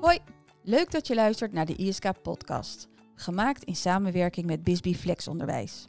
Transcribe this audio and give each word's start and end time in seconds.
Hoi, 0.00 0.18
leuk 0.62 0.90
dat 0.90 1.06
je 1.06 1.14
luistert 1.14 1.52
naar 1.52 1.66
de 1.66 1.76
ISK-podcast, 1.76 2.88
gemaakt 3.14 3.64
in 3.64 3.76
samenwerking 3.76 4.46
met 4.46 4.62
Bisbee 4.62 4.96
Flexonderwijs. 4.96 5.86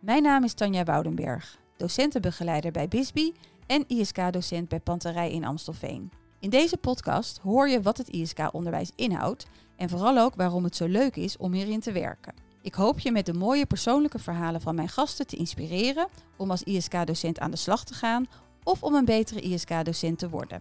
Mijn 0.00 0.22
naam 0.22 0.44
is 0.44 0.54
Tanja 0.54 0.84
Woudenberg, 0.84 1.58
docentenbegeleider 1.76 2.70
bij 2.70 2.88
Bisbee 2.88 3.32
en 3.66 3.84
ISK-docent 3.88 4.68
bij 4.68 4.80
Panterij 4.80 5.32
in 5.32 5.44
Amstelveen. 5.44 6.10
In 6.40 6.50
deze 6.50 6.76
podcast 6.76 7.38
hoor 7.38 7.68
je 7.68 7.82
wat 7.82 7.98
het 7.98 8.08
ISK-onderwijs 8.08 8.92
inhoudt 8.96 9.46
en 9.76 9.88
vooral 9.88 10.18
ook 10.18 10.34
waarom 10.34 10.64
het 10.64 10.76
zo 10.76 10.86
leuk 10.86 11.16
is 11.16 11.36
om 11.36 11.52
hierin 11.52 11.80
te 11.80 11.92
werken. 11.92 12.34
Ik 12.62 12.74
hoop 12.74 12.98
je 12.98 13.12
met 13.12 13.26
de 13.26 13.34
mooie 13.34 13.66
persoonlijke 13.66 14.18
verhalen 14.18 14.60
van 14.60 14.74
mijn 14.74 14.88
gasten 14.88 15.26
te 15.26 15.36
inspireren 15.36 16.08
om 16.36 16.50
als 16.50 16.62
ISK-docent 16.62 17.38
aan 17.38 17.50
de 17.50 17.56
slag 17.56 17.84
te 17.84 17.94
gaan 17.94 18.26
of 18.62 18.82
om 18.82 18.94
een 18.94 19.04
betere 19.04 19.40
ISK-docent 19.40 20.18
te 20.18 20.28
worden. 20.28 20.60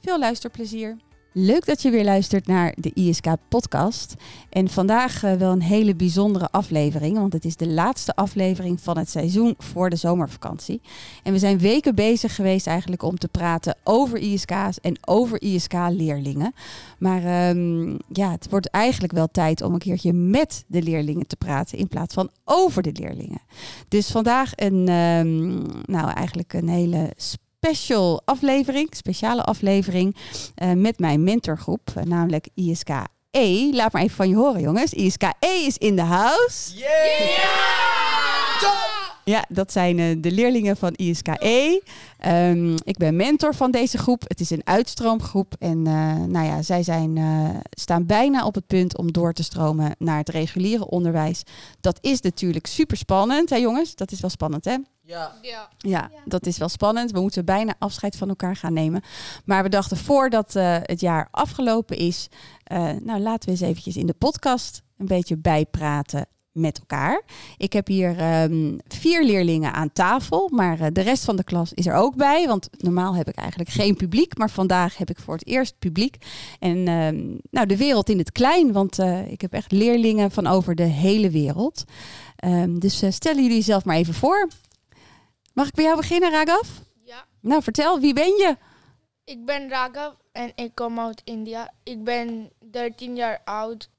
Veel 0.00 0.18
luisterplezier! 0.18 0.96
Leuk 1.32 1.66
dat 1.66 1.82
je 1.82 1.90
weer 1.90 2.04
luistert 2.04 2.46
naar 2.46 2.74
de 2.76 2.90
ISK-podcast. 2.94 4.14
En 4.50 4.68
vandaag 4.68 5.24
uh, 5.24 5.32
wel 5.32 5.52
een 5.52 5.62
hele 5.62 5.94
bijzondere 5.94 6.48
aflevering, 6.50 7.18
want 7.18 7.32
het 7.32 7.44
is 7.44 7.56
de 7.56 7.68
laatste 7.68 8.14
aflevering 8.14 8.80
van 8.80 8.98
het 8.98 9.10
seizoen 9.10 9.54
voor 9.58 9.90
de 9.90 9.96
zomervakantie. 9.96 10.80
En 11.22 11.32
we 11.32 11.38
zijn 11.38 11.58
weken 11.58 11.94
bezig 11.94 12.34
geweest 12.34 12.66
eigenlijk 12.66 13.02
om 13.02 13.18
te 13.18 13.28
praten 13.28 13.76
over 13.84 14.18
ISK's 14.18 14.80
en 14.80 14.98
over 15.04 15.42
ISK-leerlingen. 15.42 16.52
Maar 16.98 17.50
um, 17.50 17.96
ja, 18.12 18.30
het 18.30 18.46
wordt 18.50 18.70
eigenlijk 18.70 19.12
wel 19.12 19.28
tijd 19.30 19.62
om 19.62 19.72
een 19.72 19.78
keertje 19.78 20.12
met 20.12 20.64
de 20.66 20.82
leerlingen 20.82 21.26
te 21.26 21.36
praten 21.36 21.78
in 21.78 21.88
plaats 21.88 22.14
van 22.14 22.30
over 22.44 22.82
de 22.82 22.92
leerlingen. 22.92 23.40
Dus 23.88 24.10
vandaag 24.10 24.52
een, 24.54 24.88
um, 24.88 25.66
nou 25.84 26.10
eigenlijk 26.10 26.52
een 26.52 26.68
hele 26.68 27.12
special 27.60 28.22
aflevering, 28.24 28.94
speciale 28.94 29.42
aflevering 29.42 30.16
uh, 30.62 30.72
met 30.72 30.98
mijn 30.98 31.24
mentorgroep, 31.24 31.90
uh, 31.98 32.04
namelijk 32.04 32.48
ISK 32.54 32.88
E. 33.30 33.70
Laat 33.72 33.92
maar 33.92 34.02
even 34.02 34.16
van 34.16 34.28
je 34.28 34.36
horen, 34.36 34.60
jongens. 34.60 34.92
ISK 34.92 35.22
E 35.38 35.66
is 35.66 35.78
in 35.78 35.96
de 35.96 36.02
house. 36.02 36.76
Yeah! 36.76 38.87
Ja, 39.28 39.44
dat 39.48 39.72
zijn 39.72 39.98
uh, 39.98 40.16
de 40.18 40.30
leerlingen 40.30 40.76
van 40.76 40.92
ISK 40.92 41.26
E. 41.38 41.80
Um, 42.26 42.74
ik 42.82 42.96
ben 42.96 43.16
mentor 43.16 43.54
van 43.54 43.70
deze 43.70 43.98
groep. 43.98 44.22
Het 44.26 44.40
is 44.40 44.50
een 44.50 44.60
uitstroomgroep. 44.64 45.54
En 45.58 45.82
nou 46.32 46.46
ja, 46.46 46.62
zij 46.62 46.82
zijn, 46.82 47.18
staan 47.70 48.06
bijna 48.06 48.46
op 48.46 48.54
het 48.54 48.66
punt 48.66 48.96
om 48.98 49.12
door 49.12 49.32
te 49.32 49.42
stromen 49.42 49.94
naar 49.98 50.18
het 50.18 50.28
reguliere 50.28 50.86
onderwijs. 50.86 51.42
Dat 51.80 51.98
is 52.00 52.20
natuurlijk 52.20 52.66
super 52.66 52.96
spannend, 52.96 53.50
hè 53.50 53.56
jongens? 53.56 53.94
Dat 53.94 54.12
is 54.12 54.20
wel 54.20 54.30
spannend, 54.30 54.64
hè? 54.64 54.76
Ja. 55.08 55.32
Ja. 55.42 55.68
Ja, 55.78 56.10
dat 56.24 56.46
is 56.46 56.58
wel 56.58 56.68
spannend. 56.68 57.10
We 57.10 57.20
moeten 57.20 57.44
bijna 57.44 57.74
afscheid 57.78 58.16
van 58.16 58.28
elkaar 58.28 58.56
gaan 58.56 58.72
nemen. 58.72 59.02
Maar 59.44 59.62
we 59.62 59.68
dachten 59.68 59.96
voordat 59.96 60.54
uh, 60.54 60.76
het 60.82 61.00
jaar 61.00 61.28
afgelopen 61.30 61.96
is, 61.96 62.28
uh, 62.72 62.90
nou 63.02 63.20
laten 63.20 63.44
we 63.44 63.50
eens 63.50 63.60
eventjes 63.60 63.96
in 63.96 64.06
de 64.06 64.14
podcast 64.18 64.82
een 64.96 65.06
beetje 65.06 65.36
bijpraten 65.36 66.26
met 66.58 66.78
elkaar. 66.78 67.22
Ik 67.56 67.72
heb 67.72 67.86
hier 67.86 68.42
um, 68.42 68.78
vier 68.88 69.24
leerlingen 69.24 69.72
aan 69.72 69.92
tafel, 69.92 70.50
maar 70.52 70.80
uh, 70.80 70.86
de 70.92 71.00
rest 71.00 71.24
van 71.24 71.36
de 71.36 71.44
klas 71.44 71.72
is 71.72 71.86
er 71.86 71.94
ook 71.94 72.16
bij. 72.16 72.46
Want 72.46 72.68
normaal 72.78 73.14
heb 73.14 73.28
ik 73.28 73.36
eigenlijk 73.36 73.70
geen 73.70 73.96
publiek, 73.96 74.38
maar 74.38 74.50
vandaag 74.50 74.96
heb 74.96 75.10
ik 75.10 75.18
voor 75.18 75.34
het 75.34 75.46
eerst 75.46 75.78
publiek. 75.78 76.16
En 76.58 76.88
um, 76.88 77.38
nou, 77.50 77.66
de 77.66 77.76
wereld 77.76 78.08
in 78.08 78.18
het 78.18 78.32
klein, 78.32 78.72
want 78.72 78.98
uh, 78.98 79.30
ik 79.30 79.40
heb 79.40 79.52
echt 79.52 79.72
leerlingen 79.72 80.30
van 80.30 80.46
over 80.46 80.74
de 80.74 80.82
hele 80.82 81.30
wereld. 81.30 81.84
Um, 82.44 82.78
dus 82.78 83.02
uh, 83.02 83.10
stellen 83.10 83.42
jullie 83.42 83.62
zelf 83.62 83.84
maar 83.84 83.96
even 83.96 84.14
voor. 84.14 84.48
Mag 85.52 85.66
ik 85.66 85.74
bij 85.74 85.84
jou 85.84 85.96
beginnen, 85.96 86.30
Ragav? 86.30 86.68
Ja. 87.04 87.24
Nou, 87.40 87.62
vertel, 87.62 88.00
wie 88.00 88.14
ben 88.14 88.26
je? 88.26 88.56
Ik 89.24 89.44
ben 89.44 89.68
Ragav 89.68 90.14
en 90.32 90.52
ik 90.54 90.74
kom 90.74 90.98
uit 90.98 91.20
India. 91.24 91.72
Ik 91.82 92.04
ben 92.04 92.50
13 92.70 93.16
jaar 93.16 93.40
oud. 93.44 93.90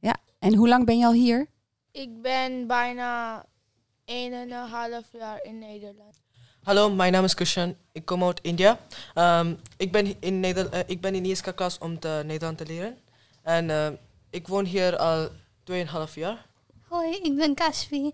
Ja, 0.00 0.16
en 0.38 0.54
hoe 0.54 0.68
lang 0.68 0.86
ben 0.86 0.98
je 0.98 1.06
al 1.06 1.12
hier? 1.12 1.46
Ik 1.92 2.22
ben 2.22 2.66
bijna 2.66 3.44
1,5 3.44 5.10
jaar 5.10 5.42
in 5.42 5.58
Nederland. 5.58 6.20
Hallo, 6.62 6.90
mijn 6.90 7.12
naam 7.12 7.24
is 7.24 7.34
Kushan. 7.34 7.76
Ik 7.92 8.04
kom 8.04 8.24
uit 8.24 8.40
India. 8.42 8.78
Um, 9.14 9.58
ik, 9.76 9.92
ben 9.92 10.20
in 10.20 10.40
Neder 10.40 10.74
uh, 10.74 10.80
ik 10.86 11.00
ben 11.00 11.14
in 11.14 11.24
ISK 11.24 11.52
klas 11.56 11.78
om 11.78 11.98
te 11.98 12.22
Nederland 12.26 12.58
te 12.58 12.66
leren. 12.66 12.98
En 13.42 13.68
uh, 13.68 13.88
ik 14.30 14.48
woon 14.48 14.64
hier 14.64 14.96
al 14.96 15.28
2,5 15.28 16.14
jaar. 16.14 16.46
Hoi, 16.88 17.16
ik 17.16 17.36
ben 17.36 17.54
Kashvi. 17.54 18.10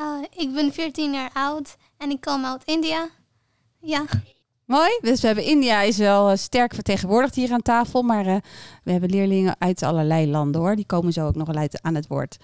Uh, 0.00 0.22
ik 0.36 0.54
ben 0.54 0.72
14 0.72 1.12
jaar 1.12 1.30
oud 1.32 1.76
en 1.98 2.10
ik 2.10 2.20
kom 2.20 2.44
uit 2.44 2.64
India. 2.64 3.08
Ja. 3.80 4.04
Mooi. 4.64 4.98
Dus 5.00 5.20
we 5.20 5.26
hebben 5.26 5.44
India 5.44 5.80
is 5.80 5.96
wel 5.96 6.36
sterk 6.36 6.74
vertegenwoordigd 6.74 7.34
hier 7.34 7.52
aan 7.52 7.62
tafel, 7.62 8.02
maar 8.02 8.26
uh, 8.26 8.36
we 8.84 8.92
hebben 8.92 9.10
leerlingen 9.10 9.56
uit 9.58 9.82
allerlei 9.82 10.30
landen 10.30 10.60
hoor. 10.60 10.76
Die 10.76 10.86
komen 10.86 11.12
zo 11.12 11.26
ook 11.26 11.34
nog 11.34 11.46
wel 11.46 11.56
uit 11.56 11.82
aan 11.82 11.94
het 11.94 12.06
woord. 12.06 12.36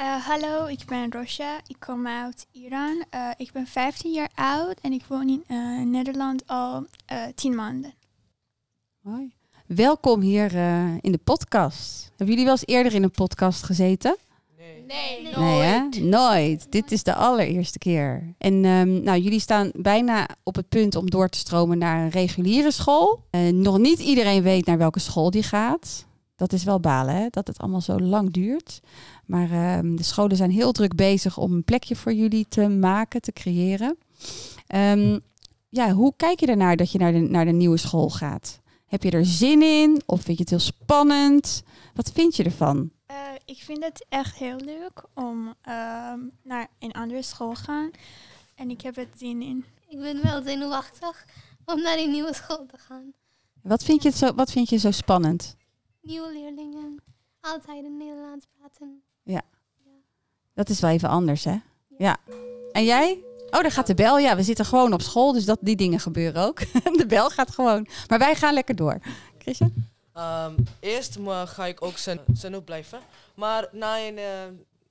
Uh, 0.00 0.26
hallo, 0.26 0.66
ik 0.66 0.84
ben 0.86 1.12
Rosha. 1.12 1.60
Ik 1.66 1.76
kom 1.78 2.06
uit 2.06 2.46
Iran. 2.52 3.04
Uh, 3.14 3.30
ik 3.36 3.52
ben 3.52 3.66
15 3.66 4.12
jaar 4.12 4.30
oud 4.34 4.78
en 4.80 4.92
ik 4.92 5.04
woon 5.08 5.28
in 5.28 5.44
uh, 5.48 5.82
Nederland 5.86 6.42
al 6.46 6.86
10 7.34 7.54
maanden. 7.54 7.94
Mooi. 9.00 9.32
Welkom 9.66 10.20
hier 10.20 10.52
in 11.00 11.12
de 11.12 11.20
podcast. 11.24 12.04
Hebben 12.08 12.26
jullie 12.26 12.44
wel 12.44 12.52
eens 12.52 12.66
eerder 12.66 12.94
in 12.94 13.02
een 13.02 13.10
podcast 13.10 13.62
gezeten? 13.62 14.16
Nee. 14.58 14.84
Nee, 14.86 15.22
Nee. 15.22 15.32
nooit. 15.34 15.36
Nee, 15.36 15.60
hè? 15.62 16.08
Nooit. 16.08 16.66
Dit 16.72 16.92
is 16.92 17.02
de 17.02 17.14
allereerste 17.14 17.78
keer. 17.78 18.34
En 18.38 18.64
um, 18.64 19.02
nou, 19.02 19.18
jullie 19.20 19.40
staan 19.40 19.70
bijna 19.74 20.28
op 20.42 20.54
het 20.54 20.68
punt 20.68 20.96
om 20.96 21.10
door 21.10 21.28
te 21.28 21.38
stromen 21.38 21.78
naar 21.78 22.00
een 22.04 22.10
reguliere 22.10 22.70
school. 22.70 23.24
Uh, 23.30 23.52
nog 23.52 23.78
niet 23.78 23.98
iedereen 23.98 24.42
weet 24.42 24.66
naar 24.66 24.78
welke 24.78 24.98
school 25.00 25.30
die 25.30 25.42
gaat. 25.42 26.06
Dat 26.44 26.52
is 26.52 26.64
wel 26.64 26.80
balen, 26.80 27.14
hè? 27.14 27.26
dat 27.30 27.46
het 27.46 27.58
allemaal 27.58 27.80
zo 27.80 27.98
lang 27.98 28.32
duurt. 28.32 28.80
Maar 29.26 29.50
uh, 29.50 29.96
de 29.96 30.02
scholen 30.02 30.36
zijn 30.36 30.50
heel 30.50 30.72
druk 30.72 30.94
bezig 30.94 31.38
om 31.38 31.52
een 31.52 31.64
plekje 31.64 31.96
voor 31.96 32.12
jullie 32.12 32.46
te 32.48 32.68
maken, 32.68 33.20
te 33.20 33.32
creëren. 33.32 33.98
Um, 34.74 35.20
ja, 35.68 35.92
hoe 35.92 36.12
kijk 36.16 36.40
je 36.40 36.46
ernaar 36.46 36.76
dat 36.76 36.92
je 36.92 36.98
naar 36.98 37.12
de, 37.12 37.18
naar 37.18 37.44
de 37.44 37.52
nieuwe 37.52 37.76
school 37.76 38.10
gaat? 38.10 38.60
Heb 38.86 39.02
je 39.02 39.10
er 39.10 39.26
zin 39.26 39.62
in 39.62 40.02
of 40.06 40.22
vind 40.22 40.36
je 40.36 40.42
het 40.42 40.50
heel 40.50 40.58
spannend? 40.58 41.62
Wat 41.94 42.10
vind 42.12 42.36
je 42.36 42.44
ervan? 42.44 42.90
Uh, 43.10 43.16
ik 43.44 43.58
vind 43.58 43.84
het 43.84 44.06
echt 44.08 44.36
heel 44.36 44.58
leuk 44.58 45.04
om 45.14 45.46
uh, 45.46 45.54
naar 46.42 46.68
een 46.78 46.92
andere 46.92 47.22
school 47.22 47.52
te 47.52 47.60
gaan. 47.60 47.90
En 48.54 48.70
ik 48.70 48.80
heb 48.80 48.96
het 48.96 49.08
zin 49.16 49.42
in. 49.42 49.64
Ik 49.88 49.98
ben 49.98 50.22
wel 50.22 50.42
zenuwachtig 50.42 51.26
om 51.64 51.82
naar 51.82 51.96
die 51.96 52.08
nieuwe 52.08 52.34
school 52.34 52.66
te 52.66 52.78
gaan. 52.78 53.12
Wat 53.62 53.84
vind 53.84 54.02
je, 54.02 54.10
zo, 54.10 54.34
wat 54.34 54.50
vind 54.50 54.68
je 54.68 54.76
zo 54.76 54.90
spannend? 54.90 55.56
Nieuwe 56.04 56.32
leerlingen, 56.32 57.02
altijd 57.40 57.84
in 57.84 57.96
Nederlands 57.96 58.46
praten. 58.58 59.02
Ja. 59.22 59.42
ja. 59.84 59.90
Dat 60.54 60.68
is 60.68 60.80
wel 60.80 60.90
even 60.90 61.08
anders, 61.08 61.44
hè? 61.44 61.50
Ja. 61.50 61.60
ja. 61.98 62.18
En 62.72 62.84
jij? 62.84 63.22
Oh, 63.50 63.60
daar 63.60 63.70
gaat 63.70 63.86
de 63.86 63.94
bel. 63.94 64.18
Ja, 64.18 64.36
we 64.36 64.42
zitten 64.42 64.64
gewoon 64.64 64.92
op 64.92 65.02
school, 65.02 65.32
dus 65.32 65.44
dat, 65.44 65.58
die 65.60 65.76
dingen 65.76 66.00
gebeuren 66.00 66.42
ook. 66.42 66.58
de 67.02 67.06
bel 67.08 67.30
gaat 67.30 67.50
gewoon. 67.50 67.86
Maar 68.08 68.18
wij 68.18 68.34
gaan 68.34 68.54
lekker 68.54 68.76
door. 68.76 68.98
Christian? 69.38 69.72
Um, 70.16 70.54
eerst 70.80 71.18
ga 71.44 71.66
ik 71.66 71.82
ook 71.82 71.94
zenuw 72.32 72.62
blijven. 72.62 72.98
Maar 73.34 73.68
na 73.72 73.98
een, 74.00 74.18
uh, 74.18 74.24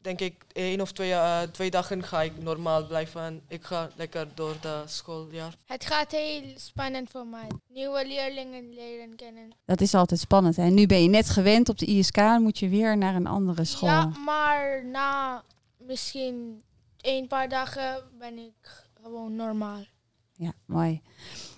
denk 0.04 0.20
ik, 0.20 0.46
één 0.54 0.82
of 0.82 0.92
twee, 0.92 1.10
uh, 1.10 1.42
twee 1.42 1.72
dagen 1.72 2.04
ga 2.04 2.22
ik 2.22 2.44
normaal 2.44 2.88
blijven. 2.88 3.22
En 3.22 3.42
ik 3.48 3.64
ga 3.64 3.90
lekker 3.96 4.28
door 4.34 4.56
de 4.62 4.84
schooljaar. 4.86 5.56
Het 5.66 5.86
gaat 5.86 6.12
heel 6.12 6.44
spannend 6.56 7.10
voor 7.10 7.28
mij. 7.28 7.48
Nieuwe 7.68 8.08
leerlingen 8.08 8.74
leren 8.74 9.16
kennen. 9.16 9.50
Dat 9.66 9.82
is 9.82 9.94
altijd 9.94 10.20
spannend. 10.20 10.58
En 10.58 10.74
nu 10.74 10.86
ben 10.86 11.02
je 11.04 11.10
net 11.10 11.30
gewend 11.30 11.70
op 11.70 11.78
de 11.78 11.86
ISK 11.86 12.18
en 12.18 12.42
moet 12.42 12.60
je 12.60 12.70
weer 12.70 12.98
naar 12.98 13.16
een 13.16 13.28
andere 13.28 13.66
school. 13.66 13.90
Ja, 13.90 14.12
maar 14.26 14.86
na 14.86 15.44
misschien 15.78 16.64
een 17.02 17.28
paar 17.28 17.50
dagen 17.50 18.04
ben 18.20 18.38
ik 18.38 18.86
gewoon 19.04 19.36
normaal. 19.36 19.84
Ja, 20.34 20.54
mooi. 20.66 21.02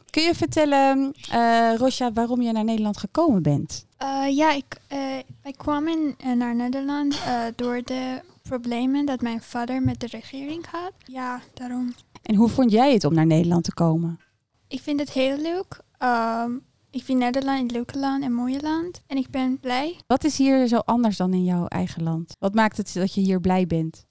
Kun 0.09 0.23
je 0.23 0.35
vertellen, 0.35 1.15
uh, 1.33 1.75
Rosja, 1.75 2.13
waarom 2.13 2.41
je 2.41 2.51
naar 2.51 2.63
Nederland 2.63 2.97
gekomen 2.97 3.43
bent? 3.43 3.85
Uh, 4.03 4.35
ja, 4.35 4.51
ik, 4.51 4.77
uh, 4.93 4.97
wij 5.41 5.53
kwamen 5.57 6.15
naar 6.37 6.55
Nederland 6.55 7.19
door 7.55 7.81
de 7.83 8.21
problemen 8.49 9.05
dat 9.05 9.21
mijn 9.21 9.41
vader 9.41 9.81
met 9.81 9.99
de 9.99 10.07
regering 10.07 10.65
had. 10.65 10.91
Ja, 11.05 11.41
daarom. 11.53 11.93
En 12.21 12.35
hoe 12.35 12.49
vond 12.49 12.71
jij 12.71 12.93
het 12.93 13.03
om 13.03 13.13
naar 13.13 13.25
Nederland 13.25 13.63
te 13.63 13.73
komen? 13.73 14.19
Ik 14.67 14.81
vind 14.81 14.99
het 14.99 15.11
heel 15.11 15.37
leuk. 15.37 15.79
Um, 15.99 16.63
ik 16.91 17.03
vind 17.03 17.19
Nederland 17.19 17.59
een 17.59 17.75
leuke 17.75 17.99
land 17.99 18.23
en 18.23 18.33
mooie 18.33 18.61
land. 18.61 19.01
En 19.07 19.17
ik 19.17 19.29
ben 19.29 19.59
blij. 19.59 19.99
Wat 20.07 20.23
is 20.23 20.37
hier 20.37 20.67
zo 20.67 20.77
anders 20.77 21.17
dan 21.17 21.33
in 21.33 21.43
jouw 21.43 21.65
eigen 21.67 22.03
land? 22.03 22.35
Wat 22.39 22.53
maakt 22.53 22.77
het 22.77 22.93
dat 22.93 23.13
je 23.13 23.21
hier 23.21 23.39
blij 23.39 23.67
bent? 23.67 24.05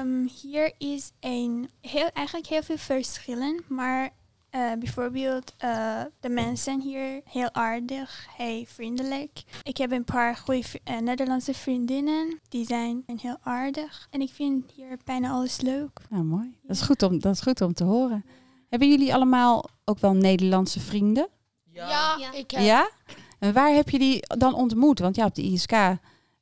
Um, 0.00 0.30
hier 0.42 0.72
is 0.78 1.10
een 1.20 1.68
heel, 1.80 2.08
eigenlijk 2.12 2.46
heel 2.46 2.62
veel 2.62 2.76
verschillen, 2.76 3.64
maar 3.68 4.10
uh, 4.54 4.72
bijvoorbeeld 4.78 5.54
uh, 5.64 6.00
de 6.20 6.28
mensen 6.28 6.80
hier 6.80 7.20
heel 7.24 7.52
aardig, 7.52 8.26
heel 8.36 8.64
vriendelijk. 8.66 9.42
Ik 9.62 9.76
heb 9.76 9.92
een 9.92 10.04
paar 10.04 10.36
goede 10.36 10.62
uh, 10.90 10.98
Nederlandse 10.98 11.54
vriendinnen, 11.54 12.40
die 12.48 12.66
zijn 12.66 13.02
heel 13.16 13.36
aardig. 13.42 14.06
En 14.10 14.20
ik 14.20 14.30
vind 14.30 14.72
hier 14.74 14.98
bijna 15.04 15.30
alles 15.30 15.60
leuk. 15.60 16.00
Nou, 16.08 16.24
mooi. 16.24 16.44
Ja. 16.44 16.58
Dat, 16.66 16.76
is 16.76 16.82
goed 16.82 17.02
om, 17.02 17.20
dat 17.20 17.34
is 17.34 17.40
goed 17.40 17.60
om 17.60 17.72
te 17.72 17.84
horen. 17.84 18.24
Hebben 18.68 18.88
jullie 18.88 19.14
allemaal 19.14 19.68
ook 19.84 19.98
wel 19.98 20.12
Nederlandse 20.12 20.80
vrienden? 20.80 21.28
Ja, 21.70 21.88
ja, 21.88 22.16
ja. 22.18 22.32
ik 22.32 22.50
heb. 22.50 22.62
Ja? 22.62 22.90
En 23.38 23.52
waar 23.52 23.74
heb 23.74 23.90
je 23.90 23.98
die 23.98 24.20
dan 24.38 24.54
ontmoet? 24.54 24.98
Want 24.98 25.16
ja, 25.16 25.24
op 25.24 25.34
de 25.34 25.42
ISK 25.42 25.72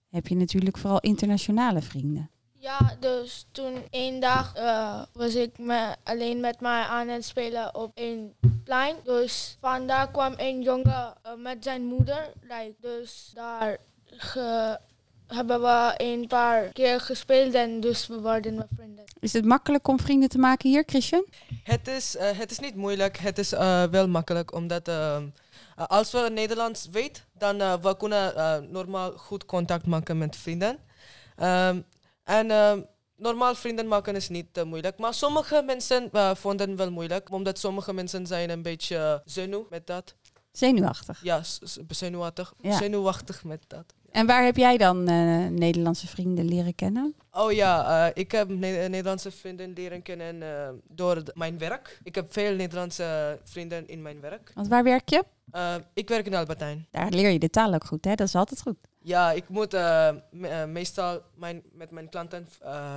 heb 0.09 0.27
je 0.27 0.37
natuurlijk 0.37 0.79
vooral 0.79 1.01
internationale 1.01 1.83
vrienden. 1.83 2.31
Ja, 2.63 2.97
dus 3.01 3.47
toen 3.53 3.83
één 3.91 4.21
dag 4.21 4.55
eh, 4.55 5.03
was 5.13 5.35
ik 5.35 5.59
me, 5.59 5.95
alleen 6.03 6.41
met 6.41 6.61
mij 6.61 6.83
aan 6.83 7.09
het 7.09 7.25
spelen 7.25 7.75
op 7.75 7.91
een 7.95 8.35
plein. 8.65 8.97
Dus 9.05 9.57
vandaar 9.61 10.11
kwam 10.11 10.35
een 10.37 10.63
jongen 10.63 11.15
eh, 11.23 11.33
met 11.37 11.57
zijn 11.65 11.85
moeder. 11.85 12.33
Like, 12.43 12.75
dus 12.81 13.31
daar 13.35 13.77
ge- 14.07 14.79
hebben 15.27 15.61
we 15.61 15.95
een 15.97 16.27
paar 16.27 16.69
keer 16.73 17.01
gespeeld 17.01 17.55
en 17.55 17.81
dus 17.81 18.07
we 18.07 18.21
worden 18.21 18.57
we 18.57 18.67
vrienden. 18.77 19.05
Is 19.21 19.33
het 19.33 19.45
makkelijk 19.45 19.89
om 19.89 20.01
vrienden 20.01 20.29
te 20.29 20.39
maken 20.39 20.71
hier, 20.71 20.83
Christian? 20.87 21.27
Het 21.63 21.89
is, 21.89 22.17
eh, 22.17 22.39
het 22.39 22.51
is 22.51 22.59
niet 22.59 22.77
moeilijk, 22.77 23.17
het 23.19 23.39
is 23.39 23.53
eh, 23.53 23.85
wel 23.85 24.09
makkelijk, 24.09 24.55
omdat 24.55 24.89
ehm, 24.89 25.27
als 25.77 26.13
we 26.13 26.29
Nederlands 26.33 26.89
weten, 26.91 27.23
dan 27.39 27.61
uh, 27.61 27.75
we 27.75 27.97
kunnen 27.97 28.33
uh, 28.37 28.57
normaal 28.71 29.11
goed 29.13 29.45
contact 29.47 29.87
maken 29.87 30.19
met 30.19 30.37
vrienden. 30.37 30.79
Um, 31.43 31.85
en 32.25 32.47
uh, 32.47 32.73
normaal 33.17 33.55
vrienden 33.55 33.89
maken 33.89 34.17
is 34.17 34.29
niet 34.29 34.59
uh, 34.59 34.65
moeilijk, 34.65 34.99
maar 34.99 35.15
sommige 35.15 35.63
mensen 35.67 36.09
uh, 36.13 36.35
vonden 36.35 36.69
het 36.69 36.79
wel 36.79 36.91
moeilijk, 36.91 37.31
omdat 37.31 37.59
sommige 37.59 37.93
mensen 37.93 38.27
zijn 38.27 38.51
een 38.51 38.63
beetje 38.63 39.23
zenuw 39.25 39.67
met 39.71 39.87
dat. 39.87 40.15
Zenuwachtig? 40.53 41.21
Ja, 41.23 41.41
zenuwachtig, 41.87 42.55
ja. 42.61 42.77
zenuwachtig 42.77 43.45
met 43.45 43.65
dat. 43.67 43.95
En 44.11 44.27
waar 44.27 44.45
heb 44.45 44.57
jij 44.57 44.77
dan 44.77 45.11
uh, 45.11 45.47
Nederlandse 45.47 46.07
vrienden 46.07 46.45
leren 46.45 46.75
kennen? 46.75 47.15
Oh 47.31 47.53
ja, 47.53 48.07
uh, 48.07 48.11
ik 48.15 48.33
heb 48.33 48.49
ne 48.49 48.89
Nederlandse 48.89 49.31
vrienden 49.31 49.73
leren 49.73 50.03
kennen 50.03 50.37
uh, 50.37 50.69
door 50.89 51.23
mijn 51.35 51.59
werk. 51.59 52.01
Ik 52.03 52.15
heb 52.15 52.33
veel 52.33 52.55
Nederlandse 52.55 53.39
vrienden 53.45 53.89
in 53.89 54.03
mijn 54.03 54.21
werk. 54.21 54.51
Want 54.55 54.69
waar 54.69 54.85
werk 54.85 55.09
je? 55.09 55.25
ik 55.95 56.09
werk 56.09 56.27
in 56.27 56.35
Albertijn. 56.35 56.87
Daar 56.91 57.11
leer 57.11 57.31
je 57.31 57.39
de 57.39 57.51
taal 57.51 57.75
ook 57.75 57.85
goed, 57.85 58.05
hè? 58.05 58.15
Dat 58.15 58.27
is 58.27 58.35
altijd 58.35 58.63
goed. 58.63 58.77
Ja, 59.03 59.33
ik 59.33 59.49
moet 59.49 59.73
me 59.73 60.67
meestal 60.69 61.23
mijn, 61.35 61.63
met 61.73 61.91
mijn 61.91 62.09
klanten, 62.09 62.49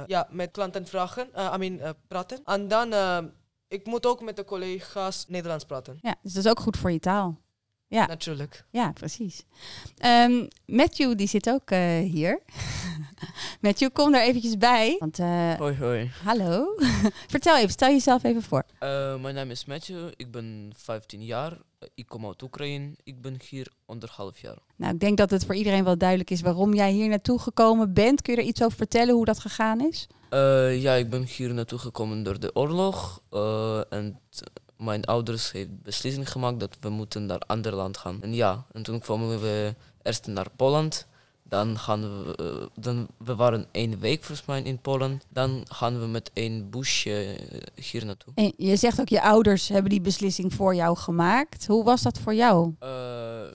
ja, 0.07 0.27
met 0.29 0.51
klanten 0.51 0.87
vragen, 0.87 1.27
I 1.53 1.57
mean, 1.57 1.95
praten. 2.07 2.39
En 2.45 2.67
dan, 2.67 2.93
ik 3.67 3.85
moet 3.85 4.05
ook 4.05 4.21
met 4.21 4.35
de 4.35 4.45
collega's 4.45 5.25
Nederlands 5.27 5.65
praten. 5.65 5.97
Ja, 6.01 6.15
dus 6.21 6.33
dat 6.33 6.45
is 6.45 6.49
ook 6.49 6.59
goed 6.59 6.77
voor 6.77 6.91
je 6.91 6.99
taal. 6.99 7.43
Ja, 7.87 8.05
natuurlijk. 8.05 8.65
Ja, 8.69 8.91
precies. 8.91 9.43
Um, 10.05 10.47
Matthew, 10.65 11.17
die 11.17 11.27
zit 11.27 11.49
ook 11.49 11.71
uh, 11.71 11.99
hier. 11.99 12.41
Matthew, 13.61 13.89
kom 13.93 14.13
er 14.13 14.21
eventjes 14.21 14.57
bij. 14.57 14.95
Want, 14.99 15.19
uh, 15.19 15.53
hoi, 15.53 15.77
hoi. 15.77 16.11
Hallo. 16.23 16.65
Vertel 17.33 17.57
even, 17.57 17.69
stel 17.69 17.89
jezelf 17.89 18.23
even 18.23 18.41
voor. 18.41 18.63
Uh, 18.79 19.15
mijn 19.21 19.35
naam 19.35 19.49
is 19.49 19.65
Matthew, 19.65 20.11
ik 20.15 20.31
ben 20.31 20.71
15 20.75 21.23
jaar. 21.23 21.57
Ik 21.93 22.07
kom 22.07 22.25
uit 22.25 22.41
Oekraïne. 22.41 22.95
Ik 23.03 23.21
ben 23.21 23.37
hier 23.49 23.71
anderhalf 23.85 24.39
jaar. 24.39 24.57
Nou, 24.75 24.93
ik 24.93 24.99
denk 24.99 25.17
dat 25.17 25.29
het 25.29 25.45
voor 25.45 25.55
iedereen 25.55 25.83
wel 25.83 25.97
duidelijk 25.97 26.29
is 26.29 26.41
waarom 26.41 26.73
jij 26.73 26.91
hier 26.91 27.09
naartoe 27.09 27.39
gekomen 27.39 27.93
bent. 27.93 28.21
Kun 28.21 28.33
je 28.35 28.41
er 28.41 28.47
iets 28.47 28.63
over 28.63 28.77
vertellen 28.77 29.15
hoe 29.15 29.25
dat 29.25 29.39
gegaan 29.39 29.81
is? 29.81 30.07
Uh, 30.29 30.81
ja, 30.81 30.93
ik 30.93 31.09
ben 31.09 31.23
hier 31.23 31.53
naartoe 31.53 31.79
gekomen 31.79 32.23
door 32.23 32.39
de 32.39 32.55
oorlog. 32.55 33.21
Uh, 33.31 33.93
en 33.93 34.19
mijn 34.77 35.05
ouders 35.05 35.51
hebben 35.51 35.79
beslissing 35.83 36.31
gemaakt 36.31 36.59
dat 36.59 36.77
we 36.79 36.89
moeten 36.89 37.25
naar 37.25 37.39
ander 37.39 37.75
land 37.75 37.97
gaan. 37.97 38.21
En 38.21 38.33
ja, 38.33 38.65
en 38.71 38.83
toen 38.83 38.99
kwamen 38.99 39.41
we 39.41 39.75
eerst 40.03 40.27
naar 40.27 40.49
Polen. 40.55 40.89
Dan 41.55 41.79
gaan 41.79 42.01
we, 42.01 42.37
uh, 42.41 42.67
dan, 42.83 43.07
we 43.17 43.35
waren 43.35 43.67
één 43.71 43.99
week 43.99 44.23
volgens 44.23 44.47
mij 44.47 44.61
in 44.61 44.79
Polen. 44.79 45.21
Dan 45.29 45.65
gaan 45.67 45.99
we 45.99 46.05
met 46.05 46.31
één 46.33 46.69
busje 46.69 47.37
hier 47.75 48.05
naartoe. 48.05 48.33
En 48.35 48.53
je 48.57 48.75
zegt 48.75 48.99
ook, 48.99 49.09
je 49.09 49.21
ouders 49.21 49.67
hebben 49.67 49.89
die 49.89 50.01
beslissing 50.01 50.53
voor 50.53 50.75
jou 50.75 50.97
gemaakt. 50.97 51.67
Hoe 51.67 51.83
was 51.83 52.01
dat 52.01 52.19
voor 52.19 52.33
jou? 52.33 52.73
Uh, 52.83 52.89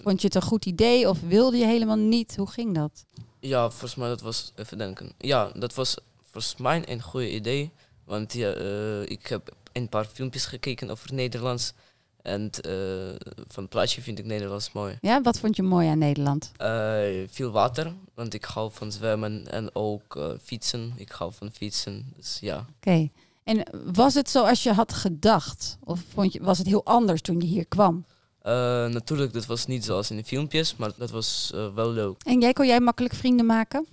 Vond 0.03 0.21
je 0.21 0.27
het 0.27 0.37
een 0.37 0.43
goed 0.43 0.67
idee 0.67 1.09
of 1.09 1.21
wilde 1.21 1.57
je 1.57 1.65
helemaal 1.65 1.97
niet? 1.97 2.37
Hoe 2.37 2.51
ging 2.51 2.75
dat? 2.75 3.05
Ja, 3.41 3.71
volgens 3.71 3.95
mij 3.95 4.09
dat 4.09 4.21
was, 4.21 4.53
even 4.57 4.79
denken. 4.79 5.13
Ja, 5.19 5.51
dat 5.55 5.75
was 5.75 5.97
volgens 6.23 6.57
mij 6.57 6.83
een 6.89 7.03
goed 7.03 7.23
idee. 7.23 7.73
Want 8.05 8.33
ja, 8.33 8.57
uh, 8.57 9.03
ik 9.03 9.27
heb 9.27 9.55
een 9.73 9.89
paar 9.89 10.05
filmpjes 10.05 10.47
gekeken 10.47 10.91
over 10.91 11.15
Nederlands. 11.15 11.73
En 12.23 12.51
uh, 12.67 13.33
van 13.47 13.69
plaatje 13.69 14.03
vind 14.03 14.19
ik 14.19 14.25
Nederlands 14.25 14.73
mooi. 14.73 14.99
Ja, 15.01 15.21
wat 15.21 15.39
vond 15.39 15.57
je 15.57 15.63
mooi 15.63 15.89
aan 15.89 15.99
Nederland? 15.99 16.53
Uh, 16.59 17.29
veel 17.29 17.51
water, 17.51 17.93
want 18.15 18.35
ik 18.35 18.45
hou 18.45 18.71
van 18.73 18.93
zwemmen 18.93 19.47
en 19.51 19.75
ook 19.75 20.17
uh, 20.17 20.31
fietsen. 20.43 20.93
Ik 20.97 21.11
hou 21.11 21.33
van 21.33 21.51
fietsen, 21.53 22.13
dus 22.17 22.39
ja. 22.41 22.57
Oké. 22.57 22.69
Okay. 22.77 23.13
En 23.45 23.67
was 23.93 24.15
het 24.15 24.31
zoals 24.31 24.63
je 24.63 24.73
had 24.73 24.93
gedacht? 24.93 25.79
Of 25.85 26.01
vond 26.15 26.33
je, 26.33 26.43
was 26.43 26.59
het 26.59 26.67
heel 26.67 26.85
anders 26.85 27.21
toen 27.21 27.41
je 27.41 27.47
hier 27.47 27.67
kwam? 27.67 28.05
natuurlijk, 28.43 29.33
dat 29.33 29.47
was 29.47 29.67
niet 29.67 29.85
zoals 29.85 30.11
in 30.11 30.17
de 30.17 30.25
filmpjes, 30.25 30.77
maar 30.77 30.91
dat 30.97 31.11
was 31.11 31.51
wel 31.75 31.91
leuk. 31.91 32.23
En 32.23 32.41
jij 32.41 32.53
kon 32.53 32.67
jij 32.67 32.81
makkelijk 32.81 33.15
vrienden 33.15 33.47
maken? 33.47 33.87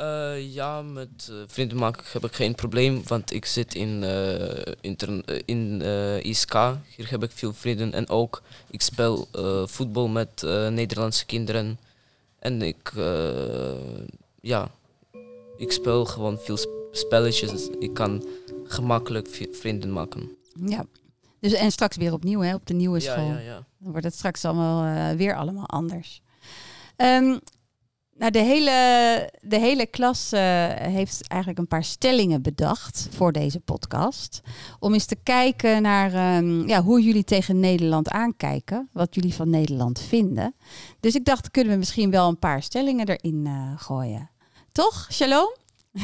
Uh, 0.00 0.54
ja, 0.54 0.82
met 0.82 1.28
uh, 1.30 1.36
vrienden 1.46 1.76
maken 1.76 2.04
heb 2.12 2.24
ik 2.24 2.34
geen 2.34 2.54
probleem, 2.54 3.02
want 3.06 3.32
ik 3.32 3.44
zit 3.44 3.74
in, 3.74 4.02
uh, 4.02 4.72
intern, 4.80 5.24
in 5.44 5.82
ISK. 6.22 6.54
Hier 6.96 7.10
heb 7.10 7.22
ik 7.22 7.30
veel 7.30 7.52
vrienden 7.52 7.92
en 7.92 8.08
ook 8.08 8.42
ik 8.70 8.82
speel 8.82 9.28
voetbal 9.66 10.08
met 10.08 10.42
Nederlandse 10.70 11.26
kinderen. 11.26 11.78
En 12.38 12.62
ik, 12.62 12.92
ja, 14.40 14.70
ik 15.56 15.72
speel 15.72 16.04
gewoon 16.04 16.38
veel 16.38 16.58
spelletjes. 16.90 17.50
Dus 17.50 17.68
ik 17.78 17.94
kan 17.94 18.24
gemakkelijk 18.64 19.48
vrienden 19.52 19.92
maken. 19.92 20.36
Ja, 20.66 20.84
dus 21.40 21.52
en 21.52 21.70
straks 21.70 21.96
weer 21.96 22.12
opnieuw 22.12 22.40
hè, 22.40 22.54
op 22.54 22.66
de 22.66 22.74
nieuwe 22.74 23.00
school. 23.00 23.26
Ja, 23.26 23.38
ja, 23.38 23.44
ja. 23.44 23.66
Dan 23.78 23.90
wordt 23.90 24.06
het 24.06 24.14
straks 24.14 24.44
allemaal 24.44 25.16
weer 25.16 25.36
allemaal 25.36 25.66
anders. 25.68 26.20
Um, 26.96 27.40
nou, 28.20 28.32
de 28.32 28.38
hele, 28.38 29.30
de 29.40 29.58
hele 29.58 29.86
klas 29.86 30.32
uh, 30.32 30.40
heeft 30.72 31.28
eigenlijk 31.28 31.60
een 31.60 31.66
paar 31.66 31.84
stellingen 31.84 32.42
bedacht 32.42 33.08
voor 33.10 33.32
deze 33.32 33.60
podcast. 33.60 34.40
Om 34.78 34.92
eens 34.92 35.04
te 35.04 35.16
kijken 35.22 35.82
naar 35.82 36.36
um, 36.36 36.68
ja, 36.68 36.82
hoe 36.82 37.02
jullie 37.02 37.24
tegen 37.24 37.60
Nederland 37.60 38.08
aankijken. 38.08 38.88
Wat 38.92 39.14
jullie 39.14 39.34
van 39.34 39.50
Nederland 39.50 40.00
vinden. 40.00 40.54
Dus 41.00 41.14
ik 41.14 41.24
dacht, 41.24 41.50
kunnen 41.50 41.72
we 41.72 41.78
misschien 41.78 42.10
wel 42.10 42.28
een 42.28 42.38
paar 42.38 42.62
stellingen 42.62 43.08
erin 43.08 43.46
uh, 43.46 43.72
gooien. 43.76 44.30
Toch, 44.72 45.08
Shalom? 45.12 45.54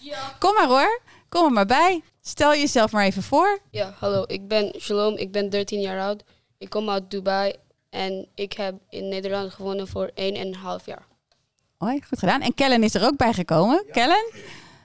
Ja. 0.00 0.36
Kom 0.38 0.54
maar 0.54 0.68
hoor, 0.68 1.00
kom 1.28 1.44
er 1.44 1.52
maar 1.52 1.66
bij. 1.66 2.02
Stel 2.20 2.50
jezelf 2.50 2.92
maar 2.92 3.04
even 3.04 3.22
voor. 3.22 3.58
Ja, 3.70 3.94
hallo, 3.98 4.24
ik 4.26 4.48
ben 4.48 4.74
Shalom, 4.78 5.16
ik 5.16 5.32
ben 5.32 5.50
13 5.50 5.80
jaar 5.80 6.00
oud. 6.00 6.22
Ik 6.58 6.70
kom 6.70 6.90
uit 6.90 7.10
Dubai 7.10 7.54
en 7.90 8.28
ik 8.34 8.52
heb 8.52 8.74
in 8.88 9.08
Nederland 9.08 9.52
gewonnen 9.52 9.88
voor 9.88 10.10
1,5 10.14 10.84
jaar. 10.84 11.08
Hoi, 11.80 12.00
goed 12.08 12.18
gedaan. 12.18 12.40
En 12.40 12.54
Kellen 12.54 12.82
is 12.82 12.94
er 12.94 13.04
ook 13.04 13.16
bij 13.16 13.32
gekomen. 13.32 13.82
Ja. 13.86 13.92
Kellen? 13.92 14.32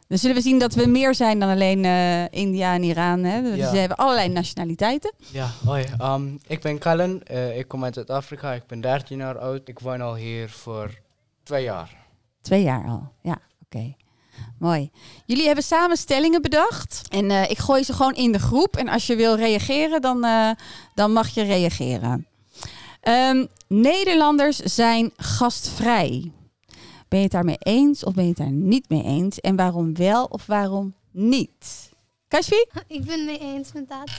Dan 0.08 0.18
zullen 0.18 0.36
we 0.36 0.42
zien 0.42 0.60
dat 0.60 0.74
we 0.74 0.86
meer 0.88 1.16
zijn 1.16 1.40
dan 1.40 1.50
alleen 1.50 1.84
uh, 1.84 2.32
India 2.32 2.74
en 2.74 2.84
Iran. 2.84 3.24
Hè? 3.24 3.42
Dus 3.42 3.58
Ja. 3.58 3.70
ze 3.70 3.78
hebben 3.78 3.98
allerlei 3.98 4.28
nationaliteiten. 4.30 5.14
Ja, 5.32 5.50
hoi. 5.66 5.86
Um, 6.02 6.40
ik 6.48 6.62
ben 6.62 6.78
Kellen. 6.78 7.24
Eh, 7.24 7.58
ik 7.58 7.68
kom 7.68 7.84
uit 7.84 7.94
Zuid-Afrika. 7.94 8.54
Ik 8.54 8.68
ben 8.68 8.82
13 8.82 9.18
jaar 9.18 9.38
oud. 9.40 9.68
Ik 9.68 9.80
woon 9.80 10.02
al 10.02 10.16
hier 10.16 10.50
voor 10.50 10.92
twee 11.44 11.64
jaar. 11.64 11.96
Twee 12.42 12.64
jaar 12.64 12.86
al. 12.88 13.12
Ja, 13.22 13.38
oké. 13.66 13.96
Mooi. 14.60 14.90
Jullie 15.26 15.46
hebben 15.46 15.64
samen 15.64 15.98
stellingen 15.98 16.42
bedacht. 16.42 17.02
En 17.10 17.32
eh, 17.32 17.50
ik 17.50 17.58
gooi 17.58 17.84
ze 17.84 17.94
gewoon 17.94 18.16
in 18.16 18.32
de 18.32 18.40
groep. 18.40 18.76
En 18.78 18.88
als 18.90 19.08
je 19.08 19.16
wil 19.16 19.36
reageren, 19.36 20.02
dan, 20.02 20.24
eh, 20.24 20.50
dan 20.94 21.12
mag 21.14 21.30
je 21.30 21.44
reageren. 21.44 22.28
Ehm, 23.02 23.46
Nederlanders 23.68 24.58
zijn 24.58 25.12
gastvrij. 25.18 26.32
Ben 27.16 27.24
je 27.24 27.30
het 27.30 27.40
daarmee 27.40 27.76
eens 27.80 28.04
of 28.04 28.14
ben 28.14 28.24
je 28.24 28.30
het 28.30 28.38
daar 28.38 28.52
niet 28.52 28.90
mee 28.90 29.04
eens? 29.04 29.40
En 29.40 29.56
waarom 29.56 29.96
wel 29.96 30.26
of 30.26 30.46
waarom 30.46 30.96
niet? 31.12 31.92
Kashfi? 32.28 32.66
Ik 32.88 33.06
ben 33.06 33.18
het 33.18 33.26
mee 33.26 33.40
eens 33.40 33.72
met 33.72 33.90
dat. 33.90 34.10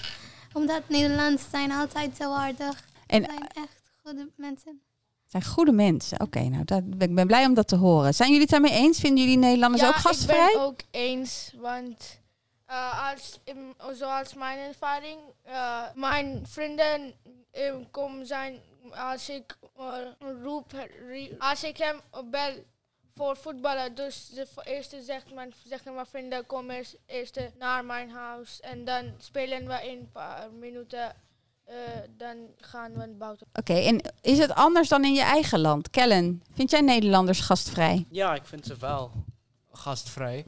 Omdat 0.53 0.83
Nederlanders 0.89 1.51
zijn 1.51 1.73
altijd 1.73 2.17
zo 2.17 2.33
aardig. 2.33 2.85
En 3.07 3.25
zijn 3.25 3.49
echt 3.49 3.83
goede 4.03 4.29
mensen. 4.37 4.81
zijn 5.27 5.45
goede 5.45 5.73
mensen. 5.73 6.21
Oké, 6.21 6.41
nou, 6.41 6.65
dat, 6.65 6.83
ik 6.99 7.15
ben 7.15 7.27
blij 7.27 7.47
om 7.47 7.55
dat 7.55 7.69
te 7.69 7.77
horen. 7.77 8.15
Zijn 8.15 8.29
jullie 8.29 8.43
het 8.43 8.53
daarmee 8.53 8.73
eens? 8.73 9.01
Vinden 9.01 9.25
jullie 9.25 9.39
Nederlanders 9.39 9.83
ja, 9.83 9.89
ook 9.89 9.95
gastvrij? 9.95 10.47
ik 10.47 10.53
ben 10.53 10.63
ook 10.63 10.81
eens, 10.91 11.55
want 11.61 12.21
uh, 12.71 13.11
als, 13.13 13.41
in, 13.45 13.75
zoals 13.93 14.35
mijn 14.35 14.59
ervaring, 14.59 15.19
uh, 15.47 15.83
mijn 15.95 16.43
vrienden 16.47 17.15
uh, 17.59 17.75
komen 17.91 18.27
zijn 18.27 18.61
als 18.91 19.29
ik 19.29 19.57
roep, 20.43 20.89
als 21.39 21.65
ik 21.65 21.77
hem 21.77 22.01
bel 22.31 22.55
voor 23.17 23.37
voetballen. 23.37 23.95
Dus 23.95 24.29
de 24.29 24.47
eerste 24.65 25.03
zegt 25.03 25.35
mijn, 25.35 25.55
zeggen 25.65 25.95
mijn 25.95 26.07
vrienden, 26.07 26.47
kom 26.47 26.71
eerst, 26.71 26.97
eerst 27.07 27.41
naar 27.59 27.85
mijn 27.85 28.11
huis. 28.11 28.61
En 28.61 28.85
dan 28.85 29.13
spelen 29.19 29.67
we 29.67 29.91
een 29.91 30.09
paar 30.13 30.49
minuten. 30.59 31.15
Uh, 31.69 31.75
dan 32.17 32.37
gaan 32.57 32.93
we 32.93 33.09
buiten. 33.19 33.47
Oké, 33.53 33.73
okay, 33.73 33.87
en 33.87 34.01
is 34.21 34.39
het 34.39 34.55
anders 34.55 34.89
dan 34.89 35.05
in 35.05 35.15
je 35.15 35.23
eigen 35.23 35.61
land? 35.61 35.91
Kellen, 35.91 36.43
vind 36.55 36.71
jij 36.71 36.81
Nederlanders 36.81 37.41
gastvrij? 37.41 38.07
Ja, 38.11 38.35
ik 38.35 38.45
vind 38.45 38.67
ze 38.67 38.77
wel 38.77 39.11
gastvrij. 39.73 40.45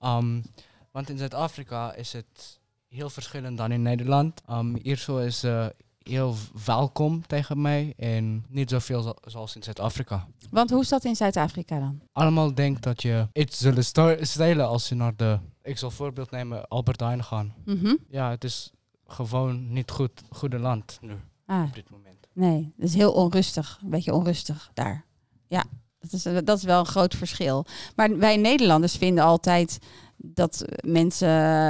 Um, 0.00 0.44
want 0.90 1.08
in 1.08 1.18
Zuid-Afrika 1.18 1.94
is 1.94 2.12
het 2.12 2.60
heel 2.88 3.10
verschillend 3.10 3.58
dan 3.58 3.72
in 3.72 3.82
Nederland. 3.82 4.40
Um, 4.50 4.76
hier 4.82 4.96
zo 4.96 5.18
is 5.18 5.44
uh, 5.44 5.66
heel 6.02 6.34
welkom 6.64 7.26
tegen 7.26 7.60
mij 7.60 7.94
en 7.96 8.44
niet 8.48 8.70
zoveel 8.70 9.02
zo- 9.02 9.14
zoals 9.24 9.56
in 9.56 9.62
Zuid-Afrika. 9.62 10.26
Want 10.50 10.70
hoe 10.70 10.80
is 10.80 10.88
dat 10.88 11.04
in 11.04 11.16
Zuid-Afrika 11.16 11.78
dan? 11.78 12.00
Allemaal 12.12 12.54
denkt 12.54 12.82
dat 12.82 13.02
je 13.02 13.28
iets 13.32 13.58
zullen 13.58 13.84
stelen 14.26 14.68
als 14.68 14.88
je 14.88 14.94
naar 14.94 15.16
de, 15.16 15.38
ik 15.62 15.78
zal 15.78 15.90
voorbeeld 15.90 16.30
nemen, 16.30 16.68
Albert 16.68 17.00
Heijn 17.00 17.24
gaan. 17.24 17.54
Mhm. 17.64 17.94
Ja, 18.08 18.30
het 18.30 18.44
is 18.44 18.70
gewoon 19.06 19.72
niet 19.72 19.90
goed, 19.90 20.22
goede 20.30 20.58
land 20.58 20.98
nu 21.00 21.14
Ah, 21.46 21.62
op 21.64 21.74
dit 21.74 21.90
moment. 21.90 22.26
nee, 22.32 22.72
het 22.76 22.88
is 22.88 22.94
heel 22.94 23.12
onrustig. 23.12 23.78
Een 23.82 23.90
beetje 23.90 24.14
onrustig 24.14 24.70
daar. 24.74 25.04
Ja, 25.48 25.64
dat 26.00 26.12
is, 26.12 26.44
dat 26.44 26.58
is 26.58 26.64
wel 26.64 26.78
een 26.78 26.86
groot 26.86 27.14
verschil. 27.14 27.66
Maar 27.96 28.18
wij 28.18 28.36
Nederlanders 28.36 28.96
vinden 28.96 29.24
altijd 29.24 29.78
dat 30.16 30.64
mensen 30.84 31.28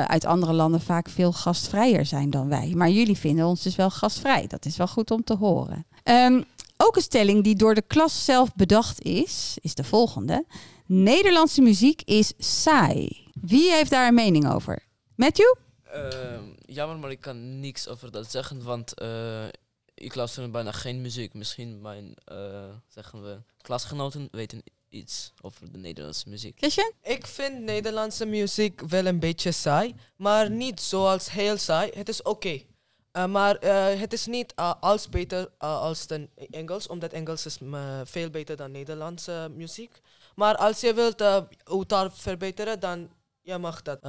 uit 0.08 0.24
andere 0.24 0.52
landen 0.52 0.80
vaak 0.80 1.08
veel 1.08 1.32
gastvrijer 1.32 2.06
zijn 2.06 2.30
dan 2.30 2.48
wij. 2.48 2.72
Maar 2.74 2.90
jullie 2.90 3.18
vinden 3.18 3.46
ons 3.46 3.62
dus 3.62 3.76
wel 3.76 3.90
gastvrij. 3.90 4.46
Dat 4.46 4.64
is 4.64 4.76
wel 4.76 4.88
goed 4.88 5.10
om 5.10 5.24
te 5.24 5.36
horen. 5.36 5.86
Ehm, 6.02 6.42
ook 6.76 6.96
een 6.96 7.02
stelling 7.02 7.44
die 7.44 7.56
door 7.56 7.74
de 7.74 7.82
klas 7.86 8.24
zelf 8.24 8.54
bedacht 8.54 9.02
is, 9.02 9.56
is 9.60 9.74
de 9.74 9.84
volgende. 9.84 10.44
Nederlandse 10.86 11.62
muziek 11.62 12.02
is 12.02 12.32
saai. 12.38 13.28
Wie 13.40 13.72
heeft 13.72 13.90
daar 13.90 14.08
een 14.08 14.14
mening 14.14 14.52
over? 14.52 14.82
Matthew? 15.14 15.54
Ehm, 15.84 16.44
jammer, 16.64 16.98
maar 16.98 17.10
ik 17.10 17.20
kan 17.20 17.60
niks 17.60 17.88
over 17.88 18.10
dat 18.10 18.30
zeggen, 18.30 18.62
want 18.62 18.94
eh, 18.94 19.08
ik 20.00 20.14
luister 20.14 20.50
bijna 20.50 20.72
geen 20.72 21.00
muziek. 21.00 21.34
Misschien 21.34 21.80
mijn, 21.80 22.14
eh, 22.24 22.68
zeggen 22.88 23.22
we, 23.22 23.42
klasgenoten 23.62 24.28
weten 24.30 24.62
iets 24.88 25.32
over 25.40 25.72
de 25.72 25.78
Nederlandse 25.78 26.28
muziek. 26.28 26.58
Christian? 26.58 26.92
Ik 27.02 27.26
vind 27.26 27.60
Nederlandse 27.60 28.26
muziek 28.26 28.80
wel 28.80 29.06
een 29.06 29.20
beetje 29.20 29.52
saai, 29.52 29.94
maar 30.16 30.50
niet 30.50 30.80
zoals 30.80 31.30
heel 31.30 31.56
saai. 31.56 31.90
Het 31.94 32.08
is 32.08 32.22
oké. 32.22 32.62
Uh, 33.12 33.26
maar 33.26 33.64
uh, 33.64 34.00
het 34.00 34.12
is 34.12 34.26
niet 34.26 34.52
uh, 34.56 34.74
als 34.80 35.08
beter 35.08 35.50
als 35.58 36.06
de 36.06 36.28
Engels, 36.50 36.86
omdat 36.86 37.12
Engels 37.12 37.46
is 37.46 37.58
veel 38.04 38.30
beter 38.30 38.56
dan 38.56 38.70
Nederlandse 38.70 39.50
muziek. 39.54 40.00
Maar 40.34 40.56
als 40.56 40.80
je 40.80 40.94
wilt 40.94 41.20
uh, 41.20 42.06
verbeteren, 42.12 42.80
dan 42.80 43.10
je 43.50 43.58
mag 43.58 43.82
dat 43.82 44.00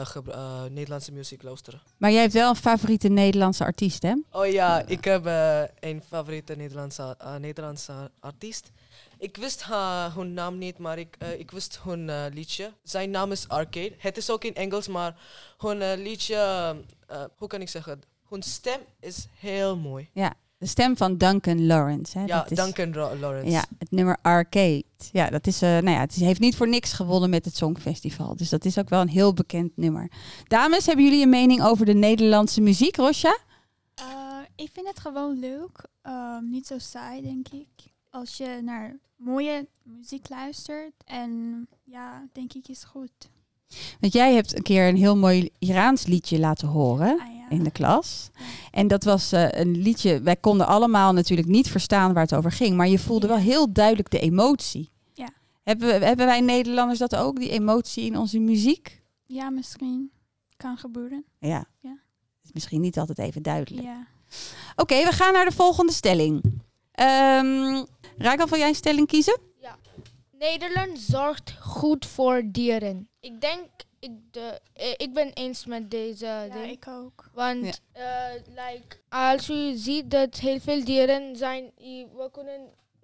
Nederlandse 0.69 1.11
muziek 1.11 1.43
luisteren. 1.43 1.81
Maar 1.97 2.11
jij 2.11 2.21
hebt 2.21 2.33
wel 2.33 2.49
een 2.49 2.55
favoriete 2.55 3.07
Nederlandse 3.07 3.63
artiest, 3.63 4.03
hè? 4.03 4.13
Oh 4.31 4.47
ja, 4.47 4.83
ik 4.85 5.03
heb 5.03 5.25
een 5.79 6.01
favoriete 6.07 6.55
Nederlandse, 6.55 7.17
Nederlandse 7.39 8.11
artiest. 8.19 8.71
Ik 9.17 9.37
wist 9.37 9.65
hun 10.13 10.33
naam 10.33 10.57
niet, 10.57 10.77
maar 10.77 10.99
ik, 10.99 11.17
ik 11.37 11.51
wist 11.51 11.79
hun 11.83 12.27
liedje. 12.27 12.73
Zijn 12.83 13.09
naam 13.09 13.31
is 13.31 13.47
Arcade. 13.47 13.93
Het 13.97 14.17
is 14.17 14.29
ook 14.29 14.43
in 14.43 14.55
Engels, 14.55 14.87
maar 14.87 15.19
hun 15.57 16.01
liedje, 16.01 16.75
hoe 17.35 17.47
kan 17.47 17.61
ik 17.61 17.69
zeggen? 17.69 18.01
Hun 18.29 18.43
stem 18.43 18.79
is 18.99 19.27
heel 19.39 19.77
mooi. 19.77 20.09
Ja, 20.13 20.33
de 20.61 20.67
stem 20.67 20.97
van 20.97 21.17
Duncan 21.17 21.65
Lawrence. 21.65 22.17
Hè? 22.17 22.25
Ja, 22.25 22.37
dat 22.37 22.51
is, 22.51 22.57
Duncan 22.57 23.19
Lawrence. 23.19 23.51
Ja, 23.51 23.63
het 23.77 23.91
nummer 23.91 24.17
Arcade. 24.21 24.83
Ja, 25.11 25.29
dat 25.29 25.47
is, 25.47 25.59
nou 25.59 25.89
ja, 25.89 25.99
het 25.99 26.13
heeft 26.13 26.39
niet 26.39 26.55
voor 26.55 26.67
niks 26.67 26.93
gewonnen 26.93 27.29
met 27.29 27.45
het 27.45 27.55
Songfestival. 27.55 28.35
Dus 28.35 28.49
dat 28.49 28.65
is 28.65 28.77
ook 28.77 28.89
wel 28.89 29.01
een 29.01 29.07
heel 29.09 29.33
bekend 29.33 29.77
nummer. 29.77 30.11
Dames, 30.47 30.85
hebben 30.85 31.05
jullie 31.05 31.23
een 31.23 31.29
mening 31.29 31.63
over 31.63 31.85
de 31.85 31.93
Nederlandse 31.93 32.61
muziek, 32.61 32.95
Rosja? 32.95 33.37
ik 34.55 34.69
vind 34.73 34.87
het 34.87 34.99
gewoon 34.99 35.39
leuk. 35.39 35.85
Um, 36.03 36.49
niet 36.49 36.67
zo 36.67 36.77
saai, 36.77 37.21
denk 37.21 37.47
ik. 37.49 37.67
Als 38.09 38.37
je 38.37 38.59
naar 38.63 38.99
mooie 39.15 39.67
muziek 39.83 40.29
luistert. 40.29 40.93
En 41.05 41.67
ja, 41.83 42.27
denk 42.33 42.53
ik 42.53 42.67
is 42.67 42.83
goed. 42.83 43.29
Want 43.99 44.13
jij 44.13 44.33
hebt 44.33 44.55
een 44.55 44.63
keer 44.63 44.87
een 44.87 44.95
heel 44.97 45.17
mooi 45.17 45.49
Iraans 45.59 46.05
liedje 46.05 46.39
laten 46.39 46.67
horen 46.67 47.19
Ah, 47.19 47.35
ja. 47.35 47.40
In 47.51 47.63
de 47.63 47.71
klas. 47.71 48.29
En 48.71 48.87
dat 48.87 49.03
was 49.03 49.33
uh, 49.33 49.51
een 49.51 49.81
liedje, 49.81 50.21
wij 50.21 50.35
konden 50.35 50.67
allemaal 50.67 51.13
natuurlijk 51.13 51.47
niet 51.47 51.69
verstaan 51.69 52.13
waar 52.13 52.23
het 52.23 52.35
over 52.35 52.51
ging. 52.51 52.75
Maar 52.75 52.87
je 52.87 52.99
voelde 52.99 53.27
wel 53.27 53.37
heel 53.37 53.73
duidelijk 53.73 54.09
de 54.09 54.19
emotie. 54.19 54.91
Ja. 55.13 55.29
Hebben, 55.63 55.87
we, 55.87 56.05
hebben 56.05 56.25
wij 56.25 56.41
Nederlanders 56.41 56.99
dat 56.99 57.15
ook, 57.15 57.39
die 57.39 57.49
emotie 57.49 58.05
in 58.05 58.17
onze 58.17 58.39
muziek? 58.39 59.01
Ja, 59.25 59.49
misschien. 59.49 60.11
Kan 60.57 60.77
gebeuren. 60.77 61.25
Ja. 61.39 61.65
ja. 61.79 61.97
Is 62.43 62.51
misschien 62.53 62.81
niet 62.81 62.99
altijd 62.99 63.19
even 63.19 63.41
duidelijk. 63.41 63.85
Ja. 63.85 64.07
Oké, 64.71 64.81
okay, 64.81 65.03
we 65.03 65.11
gaan 65.11 65.33
naar 65.33 65.45
de 65.45 65.55
volgende 65.55 65.91
stelling. 65.91 66.43
Um, 66.43 67.85
Raak 68.17 68.49
wil 68.49 68.59
jij 68.59 68.67
een 68.67 68.75
stelling 68.75 69.07
kiezen? 69.07 69.39
Ja. 69.59 69.77
Nederland 70.31 70.99
zorgt 70.99 71.55
goed 71.59 72.05
voor 72.05 72.43
dieren. 72.45 73.09
Ik 73.19 73.41
denk, 73.41 73.69
ik, 74.01 74.11
de, 74.31 74.59
ik 74.97 75.13
ben 75.13 75.33
eens 75.33 75.65
met 75.65 75.91
deze 75.91 76.25
ja, 76.25 76.47
ding. 76.47 76.71
ik 76.71 76.87
ook. 76.87 77.29
Want 77.33 77.81
ja. 77.93 78.33
uh, 78.33 78.41
like, 78.47 78.97
als 79.09 79.49
u 79.49 79.75
ziet 79.75 80.11
dat 80.11 80.37
heel 80.37 80.59
veel 80.59 80.83
dieren 80.83 81.35
zijn, 81.35 81.71
we 82.15 82.29
kunnen, 82.31 82.61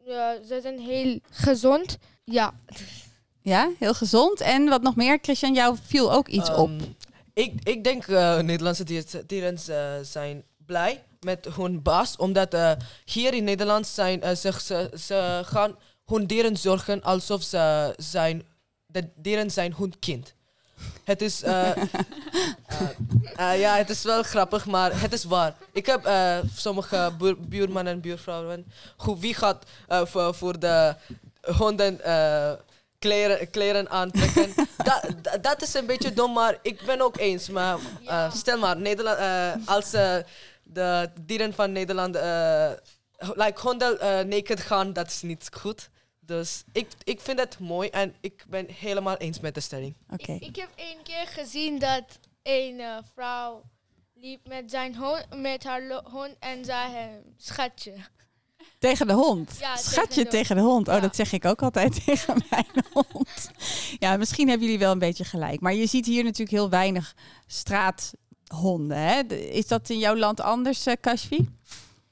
uh, 0.08 0.30
ze 0.48 0.60
zijn 0.62 0.80
heel 0.80 1.20
gezond. 1.30 1.98
Ja. 2.24 2.54
Ja, 3.42 3.70
heel 3.80 3.94
gezond. 3.94 4.42
En 4.42 4.70
wat 4.70 4.82
nog 4.82 4.96
meer, 4.96 5.20
Christian, 5.22 5.54
jou 5.54 5.78
viel 5.84 6.14
ook 6.14 6.28
iets 6.28 6.50
um, 6.50 6.56
op. 6.56 6.72
Ik, 7.34 7.54
ik 7.64 7.84
denk 7.84 8.08
uh, 8.08 8.40
Nederlandse 8.40 8.84
dieren, 8.84 9.28
dieren 9.28 9.60
zijn 10.06 10.44
blij 10.66 11.04
met 11.20 11.48
hun 11.56 11.82
baas, 11.82 12.16
omdat 12.16 12.54
uh, 12.54 12.72
hier 13.06 13.34
in 13.34 13.44
Nederland 13.44 13.88
zijn, 13.88 14.24
uh, 14.24 14.32
ze, 14.32 14.52
ze, 14.62 14.92
ze 15.00 15.42
gaan 15.46 15.76
hun 16.06 16.26
dieren 16.26 16.58
zorgen 16.58 17.02
alsof 17.02 17.44
ze 17.44 17.94
zijn, 17.98 18.44
de 18.86 19.10
dieren 19.16 19.52
zijn 19.52 19.74
hun 19.78 20.00
kind. 20.00 20.36
Het 21.04 21.22
is, 21.22 21.44
uh, 21.44 21.76
ja, 23.64 23.76
het 23.76 23.90
is 23.90 24.04
wel 24.04 24.24
grappig, 24.24 24.66
maar 24.66 25.02
het 25.02 25.14
is 25.14 25.24
waar. 25.24 25.56
Ik 25.72 25.86
heb 25.86 26.10
sommige 26.56 27.12
buur, 27.18 27.36
buurmannen 27.40 27.94
en 27.94 28.02
buurvrouwen, 28.02 28.72
hoe, 28.98 29.20
wie 29.20 29.34
gaat 29.34 29.66
voor, 29.88 30.36
voor 30.36 30.60
de 30.60 30.96
honden 31.42 32.00
kleren, 33.00 33.50
kleren 33.50 33.90
aantrekken. 33.90 34.54
dat, 34.84 35.06
dat, 35.22 35.44
dat 35.44 35.62
is 35.62 35.74
een 35.74 35.86
beetje 35.86 36.14
dom, 36.14 36.34
maar 36.34 36.58
ik 36.62 36.82
ben 36.86 37.02
ook 37.02 37.18
eens. 37.18 37.50
Maar 37.50 37.78
ja. 38.02 38.30
stel 38.30 38.58
maar, 38.58 38.78
Nederland, 38.78 39.18
als 39.66 39.94
de 40.64 41.10
dieren 41.22 41.54
van 41.54 41.72
Nederland 41.72 42.16
uh, 42.16 42.70
like 43.18 43.62
honden 43.62 43.98
uh, 44.02 44.20
naked 44.20 44.60
gaan, 44.60 44.94
dat 44.94 45.08
is 45.08 45.22
niet 45.22 45.50
goed. 45.52 45.90
Dus 46.28 46.64
ik, 46.72 46.88
ik 47.04 47.20
vind 47.20 47.40
het 47.40 47.60
mooi 47.60 47.90
en 47.90 48.16
ik 48.20 48.46
ben 48.48 48.66
helemaal 48.70 49.18
eens 49.18 49.40
met 49.40 49.54
de 49.54 49.60
stelling. 49.60 49.96
Okay. 50.14 50.36
Ik, 50.36 50.44
ik, 50.44 50.56
heb 50.56 50.70
één 50.76 51.04
keer 51.04 51.28
gezien 51.28 51.80
dat 51.80 52.04
een 52.44 52.80
uh, 52.80 52.98
vrouw 53.14 53.64
liep 54.14 54.48
met, 54.48 54.72
zijn 54.72 54.96
hond, 54.96 55.26
met 55.36 55.64
haar 55.64 56.02
hond 56.04 56.36
en 56.40 56.66
zei 56.66 56.92
hem 56.92 57.22
schatje. 57.38 57.94
Tegen 58.80 59.08
de 59.08 59.14
hond. 59.14 59.56
Ja, 59.60 59.76
Schatje 59.76 60.08
tegen 60.08 60.24
de, 60.24 60.30
tegen 60.30 60.56
de 60.56 60.62
hond. 60.62 60.88
Oh, 60.88 60.94
ja. 60.94 61.00
dat 61.00 61.16
zeg 61.16 61.32
ik 61.32 61.46
ook 61.46 61.62
altijd 61.62 62.00
tegen 62.06 62.44
mijn 62.50 62.86
hond. 62.94 63.52
Ja, 64.00 64.18
misschien 64.18 64.48
hebben 64.48 64.66
jullie 64.66 64.82
wel 64.82 64.92
een 64.92 65.00
beetje 65.00 65.24
gelijk. 65.24 65.60
Maar 65.60 65.74
je 65.74 65.88
ziet 65.88 66.06
hier 66.06 66.24
natuurlijk 66.24 66.52
heel 66.52 66.70
weinig 66.70 67.16
straathonden. 67.46 68.98
Hè? 68.98 69.22
Is 69.34 69.68
dat 69.68 69.90
in 69.90 70.00
jouw 70.00 70.16
land 70.16 70.42
anders, 70.42 70.88
uh, 70.88 70.94
Kashfi? 71.02 71.50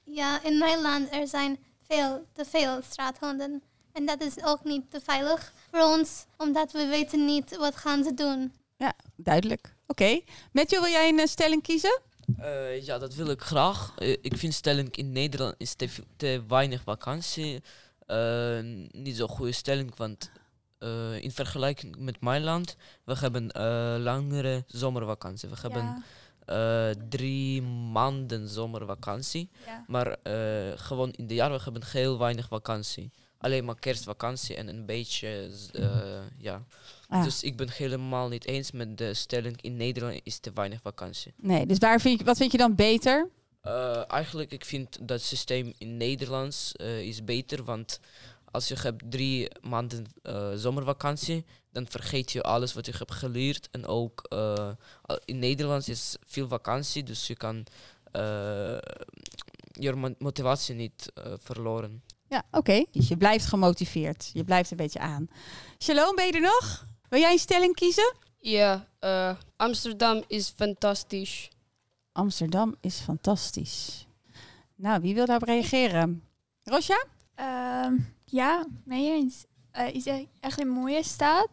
Ja, 0.03 0.43
in 0.43 0.57
mijn 0.57 0.81
land 0.81 1.13
er 1.13 1.27
zijn 1.27 1.59
veel, 1.87 2.25
te 2.33 2.45
veel 2.45 2.79
straathonden. 2.89 3.63
En 3.95 4.05
dat 4.05 4.21
is 4.21 4.43
ook 4.43 4.63
niet 4.63 4.91
te 4.91 5.01
veilig 5.01 5.53
voor 5.71 5.81
ons, 5.81 6.25
omdat 6.37 6.71
we 6.71 6.85
weten 6.85 7.25
niet 7.25 7.57
wat 7.57 7.75
gaan 7.75 8.03
ze 8.03 8.13
doen. 8.13 8.53
Ja, 8.77 8.93
duidelijk. 9.15 9.75
Oké. 9.87 10.03
Okay. 10.03 10.23
Matthew, 10.51 10.81
wil 10.81 10.91
jij 10.91 11.09
een 11.09 11.19
uh, 11.19 11.25
stelling 11.25 11.63
kiezen? 11.63 12.01
Uh, 12.39 12.81
ja, 12.81 12.97
dat 12.97 13.13
wil 13.13 13.29
ik 13.29 13.41
graag. 13.41 13.93
Uh, 13.99 14.09
ik 14.09 14.37
vind 14.37 14.53
stelling 14.53 14.95
in 14.95 15.11
Nederland 15.11 15.55
is 15.57 15.73
te, 15.73 15.89
te 16.15 16.43
weinig 16.47 16.81
vakantie. 16.81 17.63
Uh, 18.07 18.59
niet 18.91 19.15
zo'n 19.15 19.27
goede 19.27 19.51
stelling, 19.51 19.95
want 19.95 20.31
in 21.19 21.31
vergelijking 21.31 21.97
met 21.97 22.21
mijn 22.21 22.43
land, 22.43 22.75
we 23.03 23.17
hebben 23.17 23.47
langere 24.01 24.63
zomervakantie. 24.67 25.49
We 25.49 25.55
hebben 25.61 26.03
ja. 26.45 26.93
drie 27.09 27.61
maanden 27.61 28.47
zomervakantie. 28.47 29.49
Ja. 29.65 29.83
Maar 29.87 30.17
gewoon 30.75 31.11
in 31.11 31.27
de 31.27 31.33
jaar, 31.33 31.51
we 31.51 31.59
hebben 31.63 31.83
heel 31.85 32.17
weinig 32.17 32.47
vakantie. 32.47 33.11
Alleen 33.37 33.65
maar 33.65 33.79
kerstvakantie 33.79 34.55
en 34.55 34.67
een 34.67 34.85
beetje, 34.85 35.49
ja. 36.37 36.65
Ah. 37.07 37.23
Dus 37.23 37.43
ik 37.43 37.57
ben 37.57 37.69
helemaal 37.69 38.27
niet 38.27 38.45
eens 38.45 38.71
met 38.71 38.97
de 38.97 39.13
stelling 39.13 39.61
in 39.61 39.77
Nederland 39.77 40.19
is 40.23 40.39
te 40.39 40.51
weinig 40.53 40.81
vakantie. 40.81 41.33
Nee, 41.37 41.65
dus 41.65 41.77
waar 41.77 42.01
vind 42.01 42.19
je, 42.19 42.25
wat 42.25 42.37
vind 42.37 42.51
je 42.51 42.57
dan 42.57 42.75
beter? 42.75 43.29
Uh, 43.63 44.11
eigenlijk, 44.11 44.51
ik 44.51 44.65
vind 44.65 45.07
dat 45.07 45.21
systeem 45.21 45.73
in 45.77 45.97
Nederlands 45.97 46.71
uh, 46.81 46.99
is 46.99 47.23
beter, 47.23 47.63
want 47.63 47.99
als 48.51 48.67
je 48.67 48.75
hebt 48.81 49.03
drie 49.11 49.47
maanden 49.61 50.05
zomervakantie, 50.55 51.45
dan 51.71 51.87
vergeet 51.87 52.31
je 52.31 52.41
alles 52.41 52.73
wat 52.73 52.85
je 52.85 52.93
hebt 52.97 53.11
geleerd. 53.11 53.67
En 53.71 53.85
ook 53.85 54.29
in 55.25 55.39
Nederlands 55.39 55.89
is 55.89 56.15
veel 56.25 56.47
vakantie, 56.47 57.03
dus 57.03 57.27
je 57.27 57.35
kan 57.35 57.65
je 59.71 60.15
motivatie 60.17 60.75
niet 60.75 61.11
verloren. 61.37 62.03
Ja, 62.27 62.43
oké. 62.47 62.57
Okay. 62.57 62.87
Dus 62.91 63.07
je 63.07 63.17
blijft 63.17 63.45
gemotiveerd. 63.45 64.29
Je 64.33 64.43
blijft 64.43 64.71
een 64.71 64.77
beetje 64.77 64.99
aan. 64.99 65.27
Shalom, 65.79 66.15
ben 66.15 66.25
je 66.25 66.31
er 66.31 66.41
nog? 66.41 66.87
Wil 67.09 67.19
jij 67.19 67.31
een 67.31 67.39
stelling 67.39 67.75
kiezen? 67.75 68.13
Ja, 68.39 68.87
uh, 68.99 69.35
Amsterdam 69.55 70.23
is 70.27 70.53
fantastisch. 70.55 71.49
Amsterdam 72.11 72.75
is 72.81 72.99
fantastisch. 72.99 74.07
Nou, 74.75 75.01
wie 75.01 75.13
wil 75.13 75.25
daarop 75.25 75.47
reageren? 75.47 76.23
Rosja? 76.63 77.05
Ehm, 77.35 77.97
ja, 78.25 78.65
mee 78.83 79.11
eens. 79.11 79.45
Eh 79.71 79.93
is 79.93 80.05
e- 80.05 80.27
echt 80.39 80.59
een 80.61 80.69
mooie 80.69 81.03
stad. 81.03 81.49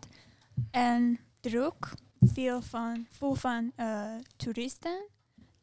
En 0.71 1.19
druk. 1.41 1.93
Veel 2.21 2.63
van, 2.63 3.07
vol 3.11 3.35
van 3.35 3.73
eh, 3.77 4.15
toeristen. 4.37 5.07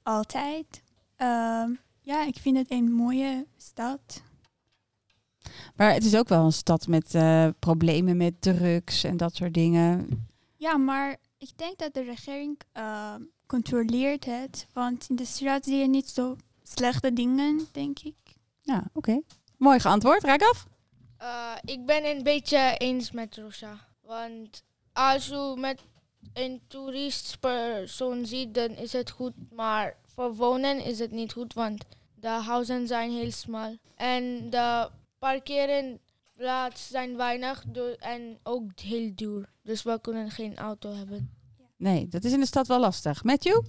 Altijd. 0.03 0.83
Ehm, 1.15 1.71
ja, 2.01 2.23
ik 2.25 2.37
vind 2.37 2.57
het 2.57 2.71
een 2.71 2.91
mooie 2.91 3.45
stad. 3.57 4.21
Maar 5.75 5.93
het 5.93 6.05
is 6.05 6.15
ook 6.15 6.27
wel 6.27 6.45
een 6.45 6.51
stad 6.51 6.87
met 6.87 7.15
eh, 7.15 7.47
problemen 7.59 8.17
met 8.17 8.41
drugs 8.41 9.03
en 9.03 9.17
dat 9.17 9.35
soort 9.35 9.53
dingen. 9.53 10.07
Ja, 10.57 10.77
maar 10.77 11.17
ik 11.37 11.49
denk 11.55 11.77
dat 11.77 11.93
de 11.93 12.03
regering 12.03 12.59
eh, 12.71 13.15
controleert 13.45 14.25
het. 14.25 14.67
Want 14.73 15.05
in 15.09 15.15
de 15.15 15.25
straat 15.25 15.65
zie 15.65 15.77
je 15.77 15.87
niet 15.87 16.09
zo 16.09 16.35
slechte 16.63 17.13
dingen, 17.13 17.67
denk 17.71 17.99
ik. 17.99 18.15
Ja, 18.61 18.83
oké. 18.93 19.21
Mooi 19.57 19.79
geantwoord. 19.79 20.23
Raak 20.23 20.41
af. 20.41 20.67
Uh, 21.21 21.51
ik 21.65 21.85
ben 21.85 22.05
een 22.05 22.23
beetje 22.23 22.75
eens 22.77 23.11
met 23.11 23.35
Rosa. 23.35 23.87
Want 24.01 24.63
als 24.93 25.27
je 25.27 25.55
met 25.57 25.81
een 26.33 26.61
toeristpersoon 26.67 28.25
ziet, 28.25 28.53
dan 28.53 28.69
is 28.69 28.93
het 28.93 29.09
goed. 29.09 29.33
Maar 29.51 29.95
voor 30.05 30.35
wonen 30.35 30.85
is 30.85 30.99
het 30.99 31.11
niet 31.11 31.33
goed, 31.33 31.53
want 31.53 31.85
de 32.15 32.27
huizen 32.27 32.87
zijn 32.87 33.11
heel 33.11 33.31
smal. 33.31 33.77
En 33.95 34.49
de 34.49 34.89
parkerenplaats 35.19 36.88
zijn 36.88 37.17
weinig 37.17 37.63
en 37.99 38.39
ook 38.43 38.79
heel 38.79 39.11
duur. 39.15 39.49
Dus 39.63 39.83
we 39.83 39.99
kunnen 40.01 40.31
geen 40.31 40.57
auto 40.57 40.93
hebben. 40.93 41.33
Nee, 41.77 42.07
dat 42.07 42.23
is 42.23 42.31
in 42.31 42.39
de 42.39 42.45
stad 42.45 42.67
wel 42.67 42.79
lastig. 42.79 43.23
Matthew? 43.23 43.61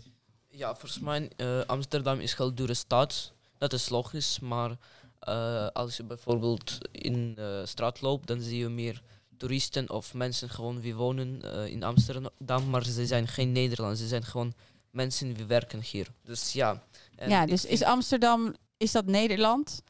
Ja, 0.48 0.74
volgens 0.74 1.00
mij 1.00 1.30
eh, 1.36 1.60
Amsterdam 1.66 2.20
is 2.20 2.34
heel 2.34 2.54
dure 2.54 2.74
stad. 2.74 3.32
Dat 3.58 3.72
is 3.72 3.88
logisch, 3.88 4.38
maar 4.40 4.76
eh, 5.18 5.66
als 5.66 5.96
je 5.96 6.04
bijvoorbeeld 6.04 6.78
in 6.92 7.34
de 7.34 7.62
straat 7.66 8.00
loopt, 8.00 8.26
dan 8.26 8.40
zie 8.40 8.58
je 8.58 8.68
meer 8.68 9.02
toeristen 9.36 9.90
of 9.90 10.14
mensen 10.14 10.50
gewoon 10.50 10.80
die 10.80 10.94
wonen 10.94 11.42
eh, 11.42 11.66
in 11.66 11.82
Amsterdam, 11.82 12.70
maar 12.70 12.84
ze 12.84 13.06
zijn 13.06 13.28
geen 13.28 13.52
Nederlanders, 13.52 14.00
ze 14.00 14.08
zijn 14.08 14.24
gewoon 14.24 14.54
mensen 14.90 15.32
die 15.34 15.44
werken 15.44 15.82
hier. 15.82 16.06
Dus 16.24 16.52
ja. 16.52 16.82
En 17.16 17.30
ja, 17.30 17.46
dus 17.46 17.64
is 17.64 17.82
Amsterdam, 17.82 18.54
is 18.76 18.92
dat 18.92 19.06
Nederland? 19.06 19.82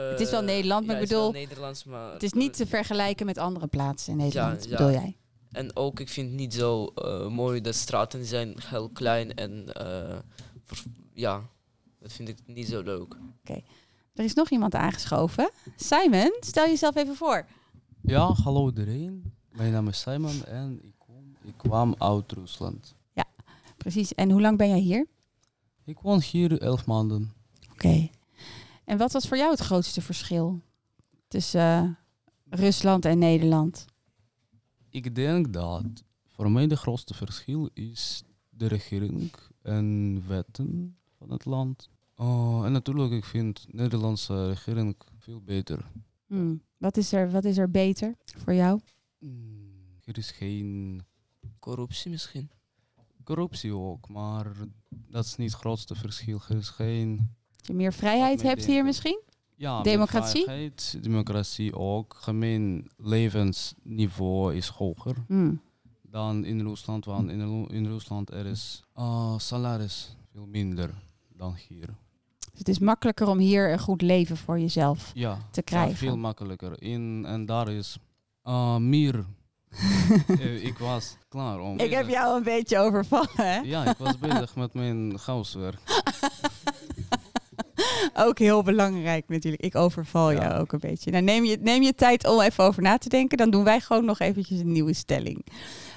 Het 0.00 0.20
is 0.20 0.30
wel 0.30 0.40
eh, 0.40 0.46
Nederland, 0.46 0.86
maar 0.86 0.94
ja, 0.96 1.00
ik 1.00 1.08
het 1.08 1.16
is 1.16 1.18
wel 1.22 1.30
bedoel, 1.32 1.46
Nederlands, 1.46 1.84
maar 1.84 2.12
Het 2.12 2.22
is 2.22 2.32
niet 2.32 2.56
te 2.56 2.66
vergelijken 2.66 3.26
met 3.26 3.38
andere 3.38 3.66
plaatsen 3.66 4.12
in 4.12 4.18
Nederland, 4.18 4.64
ja. 4.64 4.70
bedoel 4.70 4.90
jij? 4.90 5.16
En 5.52 5.76
ook, 5.76 6.00
ik 6.00 6.08
vind 6.08 6.28
het 6.30 6.38
niet 6.38 6.54
zo 6.54 6.86
eh, 6.86 7.28
mooi. 7.28 7.60
De 7.60 7.72
straten 7.72 8.24
zijn 8.24 8.54
heel 8.64 8.88
klein 8.88 9.34
en 9.34 9.72
eh, 9.74 10.18
voor- 10.64 10.78
ja, 11.12 11.42
dat 11.98 12.12
vind 12.12 12.28
ik 12.28 12.38
niet 12.46 12.68
zo 12.68 12.82
leuk. 12.82 13.16
Er 14.14 14.24
is 14.24 14.34
nog 14.34 14.50
iemand 14.50 14.74
aangeschoven. 14.74 15.50
Simon, 15.76 16.36
stel 16.40 16.66
jezelf 16.66 16.96
even 16.96 17.14
voor. 17.16 17.46
Ja, 18.00 18.32
hallo 18.32 18.66
iedereen. 18.68 19.32
Mijn 19.52 19.72
naam 19.72 19.88
is 19.88 20.00
Simon 20.00 20.44
en 20.44 20.80
ik, 20.82 20.94
kom, 20.98 21.36
ik 21.44 21.54
kwam 21.56 21.94
uit 21.98 22.32
Rusland. 22.32 22.94
Precies. 23.76 24.14
En 24.14 24.30
hoe 24.30 24.40
lang 24.40 24.58
ben 24.58 24.68
jij 24.68 24.78
hier? 24.78 25.06
Ik 25.84 25.98
woon 25.98 26.20
hier 26.30 26.60
elf 26.60 26.86
maanden. 26.86 27.32
Oké. 27.72 28.08
En 28.84 28.98
wat 28.98 29.12
was 29.12 29.28
voor 29.28 29.36
jou 29.36 29.50
het 29.50 29.60
grootste 29.60 30.00
verschil 30.02 30.60
tussen 31.28 31.60
eh, 31.60 32.58
Rusland 32.60 33.04
en 33.04 33.18
Nederland? 33.18 33.84
Ik 34.90 35.14
denk 35.14 35.52
dat 35.52 35.84
voor 36.26 36.50
mij 36.50 36.66
de 36.66 36.76
grootste 36.76 37.14
verschil 37.14 37.70
is 37.72 38.22
de 38.48 38.66
regering 38.66 39.32
en 39.62 40.22
wetten 40.28 40.96
van 41.18 41.30
het 41.30 41.44
land. 41.44 41.90
Oh, 42.16 42.62
en 42.64 42.72
natuurlijk, 42.72 43.12
ik 43.12 43.24
vind 43.24 43.66
de 43.66 43.72
Nederlandse 43.76 44.46
regering 44.46 44.96
veel 45.18 45.40
beter. 45.40 45.90
Hmm. 46.26 46.62
Wat, 46.76 46.96
is 46.96 47.12
er, 47.12 47.30
wat 47.30 47.44
is 47.44 47.58
er 47.58 47.70
beter 47.70 48.14
voor 48.24 48.54
jou? 48.54 48.80
Mm, 49.18 49.98
Er 50.04 50.18
is 50.18 50.30
geen 50.30 51.02
Corruptie 51.58 52.10
misschien. 52.10 52.50
corruptie 53.24 53.74
ook, 53.74 54.08
maar 54.08 54.52
dat 54.88 55.24
is 55.24 55.36
niet 55.36 55.50
het 55.50 55.60
grootste 55.60 55.94
verschil. 55.94 56.40
Er 56.48 56.56
is 56.56 56.68
geen 56.68 57.34
Dat 57.64 57.76
je 57.76 57.82
meer 57.82 57.92
vrijheid 57.92 58.42
hebt 58.42 58.64
hier 58.64 58.84
misschien? 58.84 59.20
Ja, 59.56 59.82
Democratie? 59.82 60.42
vrijheid, 60.44 60.98
democratie 61.02 61.74
ook. 61.76 62.16
Gemeen 62.20 62.90
levensniveau 62.96 64.54
is 64.54 64.68
hoger 64.68 65.14
Hmm. 65.26 65.60
dan 66.02 66.44
in 66.44 66.60
Rusland. 66.60 67.04
Want 67.04 67.30
in, 67.30 67.68
in 67.70 67.86
Rusland 67.86 68.30
er 68.30 68.46
is 68.46 68.82
uh, 68.96 69.38
salaris 69.38 70.16
veel 70.32 70.46
minder 70.46 70.90
dan 71.36 71.54
hier. 71.68 71.86
Dus 72.50 72.58
het 72.58 72.68
is 72.68 72.78
makkelijker 72.78 73.28
om 73.28 73.38
hier 73.38 73.72
een 73.72 73.78
goed 73.78 74.02
leven 74.02 74.36
voor 74.36 74.58
jezelf 74.60 75.10
Ja, 75.14 75.34
te 75.34 75.60
ja, 75.60 75.62
krijgen. 75.62 75.96
veel 75.96 76.16
makkelijker. 76.16 76.82
In, 76.82 77.24
en 77.26 77.46
daar 77.46 77.68
is 77.72 77.96
uh, 78.44 78.76
meer. 78.76 79.24
Eh, 80.28 80.64
ik 80.64 80.78
was 80.78 81.16
klaar 81.28 81.60
om. 81.60 81.78
Ik 81.78 81.90
heb 81.90 82.08
jou 82.08 82.36
een 82.36 82.42
beetje 82.42 82.78
overvallen, 82.78 83.28
hè? 83.36 83.56
Ja, 83.58 83.84
ik 83.90 83.96
was 83.96 84.18
bezig 84.18 84.56
met 84.56 84.74
mijn 84.74 85.16
huiswerk. 85.26 85.78
Ook 88.26 88.38
heel 88.38 88.62
belangrijk 88.62 89.28
natuurlijk. 89.28 89.62
Ik 89.62 89.74
overval 89.74 90.30
Ja. 90.30 90.40
jou 90.40 90.60
ook 90.60 90.72
een 90.72 90.78
beetje. 90.80 91.10
Nou, 91.10 91.22
neem 91.24 91.44
je, 91.44 91.56
neem 91.60 91.82
je 91.82 91.94
tijd 91.94 92.26
om 92.26 92.40
even 92.40 92.64
over 92.64 92.82
na 92.82 92.98
te 92.98 93.08
denken. 93.08 93.38
Dan 93.38 93.50
doen 93.50 93.64
wij 93.64 93.80
gewoon 93.80 94.04
nog 94.04 94.18
eventjes 94.18 94.58
een 94.60 94.72
nieuwe 94.72 94.92
stelling. 94.94 95.46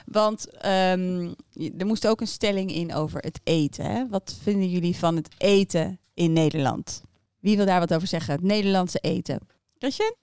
Want 0.05 0.49
ehm, 0.57 1.33
er 1.77 1.85
moest 1.85 2.07
ook 2.07 2.21
een 2.21 2.27
stelling 2.27 2.71
in 2.73 2.93
over 2.93 3.19
het 3.21 3.39
eten. 3.43 3.85
Hè? 3.85 4.07
Wat 4.09 4.37
vinden 4.41 4.69
jullie 4.69 4.95
van 4.95 5.15
het 5.15 5.27
eten 5.37 5.99
in 6.13 6.33
Nederland? 6.33 7.01
Wie 7.39 7.57
wil 7.57 7.65
daar 7.65 7.79
wat 7.79 7.93
over 7.93 8.07
zeggen? 8.07 8.33
Het 8.33 8.43
Nederlandse 8.43 8.99
eten. 8.99 9.39
Christian? 9.77 10.15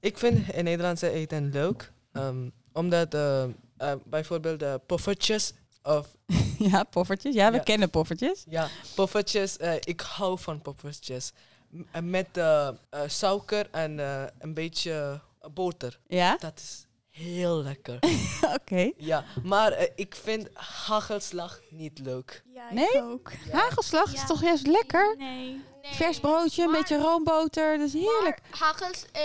Ik 0.00 0.18
vind 0.18 0.38
het 0.46 0.62
Nederlandse 0.64 1.10
eten 1.10 1.50
leuk. 1.52 1.92
ehm, 2.12 2.48
omdat 2.72 3.14
eh, 3.14 3.42
eh, 3.76 3.92
bijvoorbeeld 4.04 4.58
de 4.60 4.80
poffertjes 4.86 5.52
of 5.84 6.06
ja, 6.72 6.82
poffertjes. 6.84 7.34
Ja, 7.34 7.50
we 7.50 7.56
Ja. 7.56 7.62
kennen 7.62 7.90
poffertjes. 7.90 8.44
ja, 8.48 8.68
poffertjes. 8.94 9.56
eh, 9.56 9.74
ik 9.80 10.00
hou 10.00 10.38
van 10.38 10.62
poffertjes. 10.62 11.32
M- 11.70 11.80
en 11.90 12.10
met 12.10 12.28
eh, 12.32 12.68
eh, 12.68 12.74
suiker 13.06 13.68
en 13.70 14.00
eh, 14.00 14.24
een 14.38 14.54
beetje 14.54 15.20
boter. 15.52 15.98
Ja? 16.06 16.36
Dat 16.36 16.58
is 16.58 16.86
heel 17.10 17.62
lekker. 17.62 17.98
Oké. 18.60 18.90
ja, 18.96 19.24
maar 19.42 19.72
eh, 19.72 19.90
ik 19.96 20.14
vind 20.14 20.48
hagelslag 20.54 21.60
niet 21.70 21.98
leuk. 21.98 22.42
Ja, 22.54 22.72
Nee? 22.72 23.20
Hagelslag 23.52 24.12
is 24.12 24.26
toch 24.26 24.42
juist 24.42 24.66
lekker? 24.66 25.14
Nee. 25.18 25.62
Vers 25.82 26.20
broodje, 26.20 26.62
een 26.64 26.72
beetje 26.72 26.98
roomboter. 26.98 27.78
Dat 27.78 27.86
is 27.86 27.92
heerlijk. 27.92 28.40
Maar 28.50 28.58
hagels, 28.60 29.04
eh, 29.12 29.22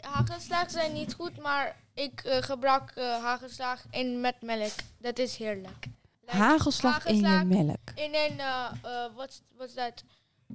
hagelslag 0.00 0.70
zijn 0.70 0.92
niet 0.92 1.14
goed, 1.14 1.36
maar 1.42 1.76
ik 2.04 2.20
eh, 2.20 2.42
gebruik 2.42 2.90
eh, 2.94 3.22
hagelslag 3.22 3.84
in 3.90 4.20
met 4.20 4.42
melk. 4.42 4.72
Dat 4.98 5.18
is 5.18 5.36
heerlijk. 5.36 5.86
Like, 6.20 6.36
Hagelslag 6.36 7.06
in 7.06 7.16
je 7.16 7.44
melk. 7.44 7.90
In 7.94 8.14
een, 8.14 8.38
eh, 8.38 9.06
wat 9.16 9.42
is 9.66 9.74
dat? 9.74 10.04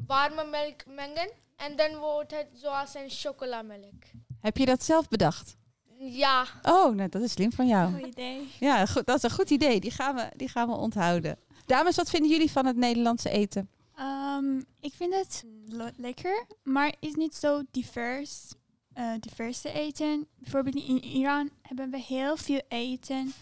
Warme 0.08 0.46
melk 0.46 0.86
mengen. 0.86 1.30
En 1.56 1.76
dan 1.76 1.96
wordt 1.98 2.32
het 2.32 2.48
zoals 2.54 2.94
een 2.96 3.10
chocolamelk. 3.10 4.04
Heb 4.42 4.58
je 4.58 4.66
dat 4.66 4.84
zelf 4.84 5.08
bedacht? 5.08 5.56
Ja, 6.00 6.46
Oh, 6.62 6.96
nou, 6.96 7.10
dat 7.10 7.22
is 7.22 7.32
slim 7.32 7.52
van 7.52 7.68
jou. 7.68 7.94
Goed 7.94 8.06
idee. 8.08 8.50
Ja, 8.60 8.86
goed, 8.86 9.06
dat 9.06 9.16
is 9.16 9.24
een 9.24 9.32
goed 9.32 9.50
idee. 9.50 9.80
Die 9.80 9.92
gaan, 9.92 10.16
we, 10.16 10.30
die 10.36 10.48
gaan 10.50 10.68
we 10.68 10.74
onthouden. 10.76 11.38
Dames, 11.66 11.96
wat 11.96 12.10
vinden 12.10 12.30
jullie 12.32 12.52
van 12.52 12.66
het 12.66 12.76
Nederlandse 12.76 13.30
eten? 13.30 13.70
Ehm, 13.96 14.58
ik 14.80 14.94
vind 14.94 15.16
het 15.16 15.44
le- 15.66 15.92
lekker, 15.98 16.46
maar 16.64 16.94
is 17.00 17.14
niet 17.16 17.36
zo 17.36 17.62
divers. 17.72 18.52
Eh 18.94 19.12
diverse 19.20 19.72
eten. 19.72 20.28
Bijvoorbeeld 20.40 20.76
in 20.76 21.04
Iran 21.04 21.50
hebben 21.62 21.90
we 21.92 22.00
heel 22.02 22.38
veel 22.38 22.62
eten. 22.68 23.34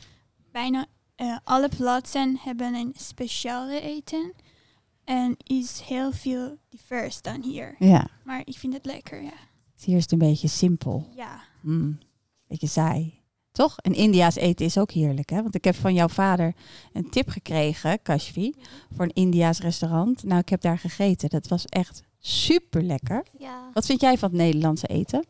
Bijna 0.52 0.86
eh, 1.16 1.38
alle 1.44 1.70
plaatsen 1.70 2.38
hebben 2.42 2.74
een 2.74 2.94
speciale 2.98 3.82
eten. 3.82 4.34
En 5.04 5.36
is 5.44 5.80
heel 5.80 6.12
veel 6.12 6.58
divers 6.70 7.22
dan 7.22 7.42
hier. 7.44 7.76
Ja, 7.80 8.08
Maar 8.24 8.42
ik 8.44 8.58
vind 8.58 8.74
het 8.74 8.86
lekker, 8.86 9.22
ja. 9.22 9.34
hier 9.84 9.96
is 9.98 10.02
het 10.04 10.12
een 10.12 10.18
beetje 10.18 10.48
simpel. 10.48 11.08
Ja, 11.16 11.42
Mm, 11.62 11.98
beetje 12.48 12.68
saai. 12.68 13.18
Toch? 13.52 13.78
En 13.78 13.94
India's 13.94 14.36
eten 14.36 14.66
is 14.66 14.78
ook 14.78 14.92
heerlijk, 14.92 15.30
hè? 15.30 15.42
Want 15.42 15.56
ik 15.56 15.64
heb 15.64 15.76
van 15.76 15.94
jouw 15.94 16.08
vader 16.08 16.56
een 16.94 17.10
tip 17.10 17.30
gekregen, 17.30 18.02
Kashvi, 18.02 18.54
voor 18.96 19.06
een 19.06 19.14
India's 19.14 19.60
restaurant. 19.60 20.24
Nou, 20.24 20.40
ik 20.40 20.50
heb 20.50 20.62
daar 20.62 20.78
gegeten. 20.80 21.30
Dat 21.30 21.48
was 21.48 21.66
echt 21.66 22.02
super 22.20 22.84
lekker. 22.84 23.26
Ja, 23.38 23.70
Wat 23.74 23.86
vind 23.86 24.02
jij 24.02 24.18
van 24.18 24.30
het 24.30 24.38
Nederlandse 24.38 24.88
eten? 24.88 25.26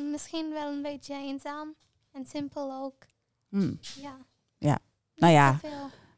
Misschien 0.00 0.50
wel 0.52 0.72
een 0.72 0.82
beetje 0.82 1.14
eenzaam 1.14 1.74
en 2.12 2.26
simpel 2.26 2.72
ook. 2.82 2.94
Mm. 3.48 3.78
Ja. 4.00 4.16
Ja. 4.58 4.78
Nou 5.14 5.32
ja. 5.32 5.60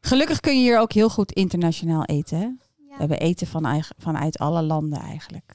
Gelukkig 0.01 0.39
kun 0.39 0.53
je 0.53 0.59
hier 0.61 0.79
ook 0.79 0.91
heel 0.93 1.09
goed 1.09 1.31
internationaal 1.31 2.03
eten, 2.03 2.37
hè? 2.39 2.45
We 2.87 3.01
hebben 3.01 3.19
eten 3.19 3.47
van, 3.47 3.65
eigen- 3.65 3.95
vanuit 3.97 4.37
alle 4.37 4.61
landen 4.61 4.99
eigenlijk. 4.99 5.53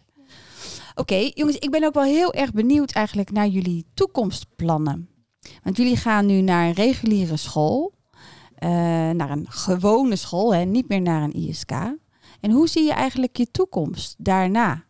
Oké, 0.94 1.30
jongens, 1.34 1.56
ik 1.56 1.70
ben 1.70 1.84
ook 1.84 1.94
wel 1.94 2.02
heel 2.02 2.32
erg 2.32 2.52
benieuwd 2.52 2.92
eigenlijk 2.92 3.30
naar 3.30 3.46
jullie 3.46 3.86
toekomstplannen. 3.94 5.08
Want 5.62 5.76
jullie 5.76 5.96
gaan 5.96 6.26
nu 6.26 6.40
naar 6.40 6.66
een 6.66 6.72
reguliere 6.72 7.36
school, 7.36 7.92
eh, 8.54 8.68
naar 9.10 9.30
een 9.30 9.46
gewone 9.50 10.16
school, 10.16 10.54
hè, 10.54 10.64
niet 10.64 10.88
meer 10.88 11.00
naar 11.00 11.22
een 11.22 11.36
ISK. 11.36 11.70
En 12.40 12.50
hoe 12.50 12.68
zie 12.68 12.84
je 12.84 12.92
eigenlijk 12.92 13.36
je 13.36 13.50
toekomst 13.50 14.14
daarna? 14.18 14.84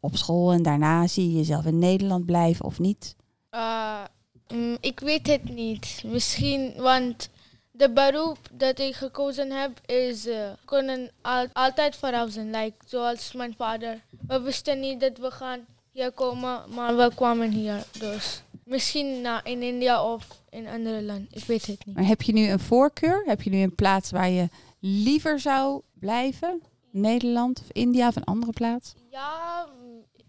Op 0.00 0.16
school 0.16 0.52
en 0.52 0.62
daarna 0.62 1.06
zie 1.06 1.30
je 1.30 1.36
jezelf 1.36 1.64
in 1.64 1.78
Nederland 1.78 2.26
blijven 2.26 2.64
of 2.64 2.78
niet? 2.78 3.16
Uh, 3.54 4.04
mm, 4.48 4.76
ik 4.80 5.00
weet 5.00 5.26
het 5.26 5.54
niet. 5.54 6.02
Misschien, 6.06 6.72
want 6.76 7.30
de 7.70 7.90
beroep 7.90 8.38
dat 8.52 8.78
ik 8.78 8.94
gekozen 8.94 9.50
heb 9.50 9.80
is 9.86 10.26
uh, 10.26 10.50
kunnen 10.64 11.10
al, 11.22 11.46
altijd 11.52 11.96
verhuizen. 11.96 12.50
Like, 12.50 12.76
zoals 12.86 13.32
mijn 13.32 13.54
vader. 13.56 14.00
We 14.26 14.40
wisten 14.40 14.80
niet 14.80 15.00
dat 15.00 15.18
we 15.18 15.30
gaan 15.30 15.60
hier 15.92 16.12
komen, 16.12 16.60
maar 16.74 16.96
we 16.96 17.10
kwamen 17.14 17.50
hier. 17.50 17.84
Dus 17.98 18.42
misschien 18.64 19.20
nou, 19.20 19.40
in 19.44 19.62
India 19.62 20.12
of 20.12 20.26
in 20.50 20.68
andere 20.68 21.02
land. 21.02 21.26
Ik 21.30 21.44
weet 21.44 21.66
het 21.66 21.86
niet. 21.86 21.96
Maar 21.96 22.06
heb 22.06 22.22
je 22.22 22.32
nu 22.32 22.48
een 22.48 22.58
voorkeur? 22.58 23.22
Heb 23.26 23.42
je 23.42 23.50
nu 23.50 23.62
een 23.62 23.74
plaats 23.74 24.10
waar 24.10 24.30
je 24.30 24.48
liever 24.78 25.40
zou 25.40 25.80
blijven? 25.98 26.62
Nederland 26.90 27.60
of 27.60 27.66
India 27.72 28.08
of 28.08 28.16
een 28.16 28.24
andere 28.24 28.52
plaats? 28.52 28.94
Ja, 29.10 29.66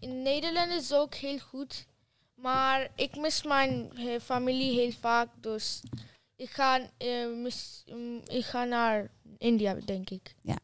in 0.02 0.22
Nederland 0.22 0.72
is 0.72 0.92
ook 0.92 1.14
heel 1.14 1.38
goed. 1.38 1.86
Maar 2.34 2.90
ik 2.96 3.16
mis 3.16 3.42
mijn 3.42 3.92
eh, 3.96 4.20
familie 4.20 4.80
heel 4.80 4.92
vaak. 4.92 5.28
Dus 5.40 5.82
ik 6.36 6.50
ga, 6.50 6.80
eh, 6.98 7.26
mis, 7.42 7.84
mm, 7.86 8.20
ik 8.26 8.44
ga 8.44 8.64
naar 8.64 9.10
India, 9.38 9.74
denk 9.84 10.10
ik. 10.10 10.34
Ja. 10.42 10.56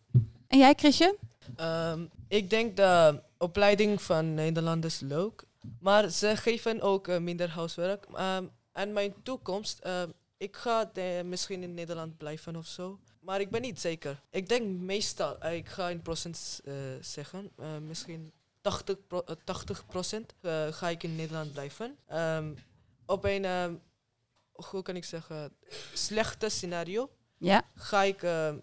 En 0.47 0.59
jij, 0.59 0.75
Chrisje? 0.77 1.17
Ehm, 1.57 2.05
ik 2.29 2.51
denk 2.51 2.77
de 2.77 3.23
opleiding 3.39 4.03
van 4.03 4.35
Nederland 4.35 4.85
is 4.85 5.01
leuk. 5.01 5.45
Maar 5.81 6.09
ze 6.11 6.37
geven 6.37 6.81
ook 6.81 7.09
eh, 7.09 7.19
minder 7.19 7.49
huiswerk. 7.51 8.07
Ehm, 8.15 8.45
en 8.73 8.93
mijn 8.93 9.15
toekomst, 9.23 9.79
ehm, 9.79 10.09
ik 10.37 10.57
ga 10.57 10.91
de- 10.93 11.23
misschien 11.25 11.63
in 11.63 11.75
Nederland 11.75 12.17
blijven 12.17 12.57
of 12.57 12.67
zo. 12.67 12.99
Maar 13.21 13.41
ik 13.41 13.51
ben 13.51 13.61
niet 13.63 13.81
zeker. 13.81 14.21
Ik 14.31 14.49
denk 14.49 14.67
meestal, 14.79 15.47
ik 15.47 15.69
ga 15.69 15.89
in 15.89 16.03
procent 16.03 16.61
zeggen, 17.01 17.51
eh, 17.57 17.79
misschien 17.79 18.33
80, 18.69 18.97
pro- 19.07 19.23
eh, 19.27 19.35
80 19.45 19.87
procent 19.87 20.35
eh, 20.41 20.67
ga 20.71 20.89
ik 20.89 21.03
in 21.03 21.17
Nederland 21.17 21.53
blijven. 21.53 21.97
Ehm, 22.07 22.53
op 23.07 23.25
een, 23.25 23.45
ehm, 23.45 23.75
hoe 24.53 24.83
kan 24.83 24.97
ik 24.97 25.05
zeggen, 25.05 25.53
slechte 25.95 26.49
scenario 26.49 27.11
Ja. 27.39 27.63
ga 27.75 28.03
ik 28.03 28.23
ehm, 28.23 28.57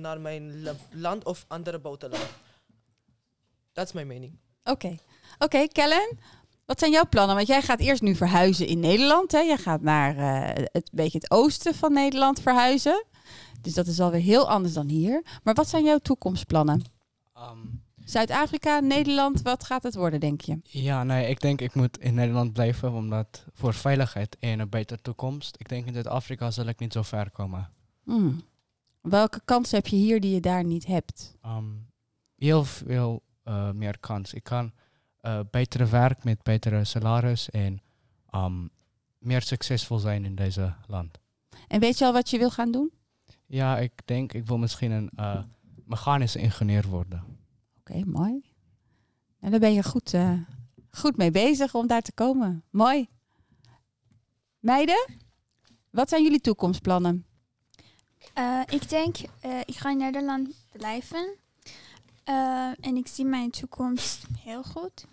naar 0.00 0.20
mijn 0.20 0.62
la- 0.62 0.74
land 0.92 1.24
of 1.24 1.44
andere 1.48 1.78
buitenland. 1.78 2.26
Dat 3.72 3.86
is 3.86 3.92
mijn 3.92 4.06
mening. 4.06 4.38
Oké. 4.64 4.96
Oké, 5.38 5.66
Kellen. 5.66 6.18
Wat 6.66 6.78
zijn 6.78 6.90
jouw 6.90 7.08
plannen? 7.08 7.36
Want 7.36 7.48
jij 7.48 7.62
gaat 7.62 7.80
eerst 7.80 8.02
nu 8.02 8.14
verhuizen 8.14 8.66
in 8.66 8.80
Nederland. 8.80 9.32
Hè? 9.32 9.38
Jij 9.38 9.56
gaat 9.56 9.80
naar 9.82 10.16
eh, 10.16 10.64
het 10.72 10.90
beetje 10.92 11.18
het 11.18 11.30
oosten 11.30 11.74
van 11.74 11.92
Nederland 11.92 12.40
verhuizen. 12.40 13.04
Dus 13.60 13.74
dat 13.74 13.86
is 13.86 14.00
alweer 14.00 14.20
heel 14.20 14.48
anders 14.50 14.74
dan 14.74 14.88
hier. 14.88 15.22
Maar 15.42 15.54
wat 15.54 15.68
zijn 15.68 15.84
jouw 15.84 15.98
toekomstplannen? 15.98 16.84
Ehm, 17.34 17.58
Zuid-Afrika, 18.04 18.80
Nederland, 18.80 19.42
wat 19.42 19.64
gaat 19.64 19.82
het 19.82 19.94
worden, 19.94 20.20
denk 20.20 20.40
je? 20.40 20.58
ja, 20.62 21.04
nee, 21.04 21.28
ik 21.28 21.40
denk 21.40 21.60
ik 21.60 21.74
moet 21.74 21.98
in 21.98 22.14
Nederland 22.14 22.52
blijven, 22.52 22.92
omdat 22.92 23.44
voor 23.52 23.74
veiligheid 23.74 24.36
en 24.38 24.58
een 24.58 24.68
betere 24.68 25.00
toekomst. 25.02 25.56
Ik 25.58 25.68
denk 25.68 25.86
in 25.86 25.92
Zuid-Afrika 25.92 26.50
zal 26.50 26.66
ik 26.66 26.78
niet 26.78 26.92
zo 26.92 27.02
ver 27.02 27.30
komen. 27.30 27.70
Hmm. 28.02 28.42
Welke 29.00 29.40
kansen 29.44 29.76
heb 29.76 29.86
je 29.86 29.96
hier 29.96 30.20
die 30.20 30.34
je 30.34 30.40
daar 30.40 30.64
niet 30.64 30.86
hebt? 30.86 31.36
Ehm, 31.42 31.64
heel 32.36 32.64
veel 32.64 33.22
eh, 33.42 33.70
meer 33.70 33.98
kans. 33.98 34.32
Ik 34.32 34.42
kan 34.42 34.72
eh, 35.20 35.40
betere 35.50 35.86
werk 35.86 36.24
met 36.24 36.42
betere 36.42 36.84
salaris 36.84 37.50
en 37.50 37.82
ehm, 38.30 38.66
meer 39.18 39.42
succesvol 39.42 39.98
zijn 39.98 40.24
in 40.24 40.34
deze 40.34 40.74
land. 40.86 41.18
En 41.68 41.80
weet 41.80 41.98
je 41.98 42.04
al 42.04 42.12
wat 42.12 42.30
je 42.30 42.38
wil 42.38 42.50
gaan 42.50 42.70
doen? 42.70 42.92
Ja, 43.46 43.78
ik 43.78 43.92
denk 44.04 44.32
ik 44.32 44.46
wil 44.46 44.58
misschien 44.58 44.90
een 44.90 45.10
eh, 45.16 45.42
mechanische 45.84 46.38
ingenieur 46.38 46.86
worden. 46.88 47.22
Oké, 47.86 48.04
mooi. 48.06 48.42
En 49.40 49.50
daar 49.50 49.60
ben 49.60 49.72
je 49.72 49.82
goed, 49.82 50.14
eh, 50.14 50.38
goed 50.90 51.16
mee 51.16 51.30
bezig 51.30 51.74
om 51.74 51.86
daar 51.86 52.02
te 52.02 52.12
komen. 52.12 52.64
Mooi. 52.70 53.08
Meiden, 54.58 55.06
wat 55.90 56.08
zijn 56.08 56.22
jullie 56.22 56.40
toekomstplannen? 56.40 57.26
Eh, 58.34 58.60
ik 58.68 58.88
denk, 58.88 59.16
eh, 59.40 59.60
ik 59.60 59.76
ga 59.76 59.90
in 59.90 59.96
Nederland 59.96 60.48
blijven. 60.72 61.36
En 62.80 62.96
ik 62.96 63.06
zie 63.06 63.24
mijn 63.24 63.50
toekomst 63.50 64.24
heel 64.38 64.62
goed. 64.62 65.06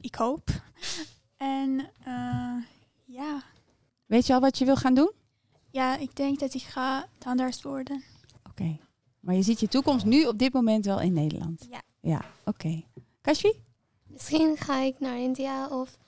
Ik 0.00 0.14
hoop. 0.14 0.48
En 1.36 1.90
ja. 3.04 3.42
Weet 4.06 4.26
je 4.26 4.34
al 4.34 4.40
wat 4.40 4.58
je 4.58 4.64
wil 4.64 4.76
gaan 4.76 4.94
doen? 4.94 5.12
ja, 5.70 5.96
ik 5.96 6.16
denk 6.16 6.38
dat 6.38 6.54
ik 6.54 6.62
ga 6.62 7.06
tandarts 7.18 7.62
worden. 7.62 8.02
Oké. 8.48 8.78
Maar 9.20 9.34
je 9.34 9.42
ziet 9.42 9.60
je 9.60 9.68
toekomst 9.68 10.04
nu 10.04 10.24
op 10.24 10.38
dit 10.38 10.52
moment 10.52 10.84
wel 10.84 11.00
in 11.00 11.12
Nederland? 11.12 11.66
Ja. 11.70 11.82
Ja, 12.00 12.24
oké. 12.44 12.82
Kashfi? 13.20 13.52
Misschien 14.06 14.56
ga 14.56 14.78
ik 14.80 15.00
naar 15.00 15.18
India 15.18 15.68
of 15.68 15.98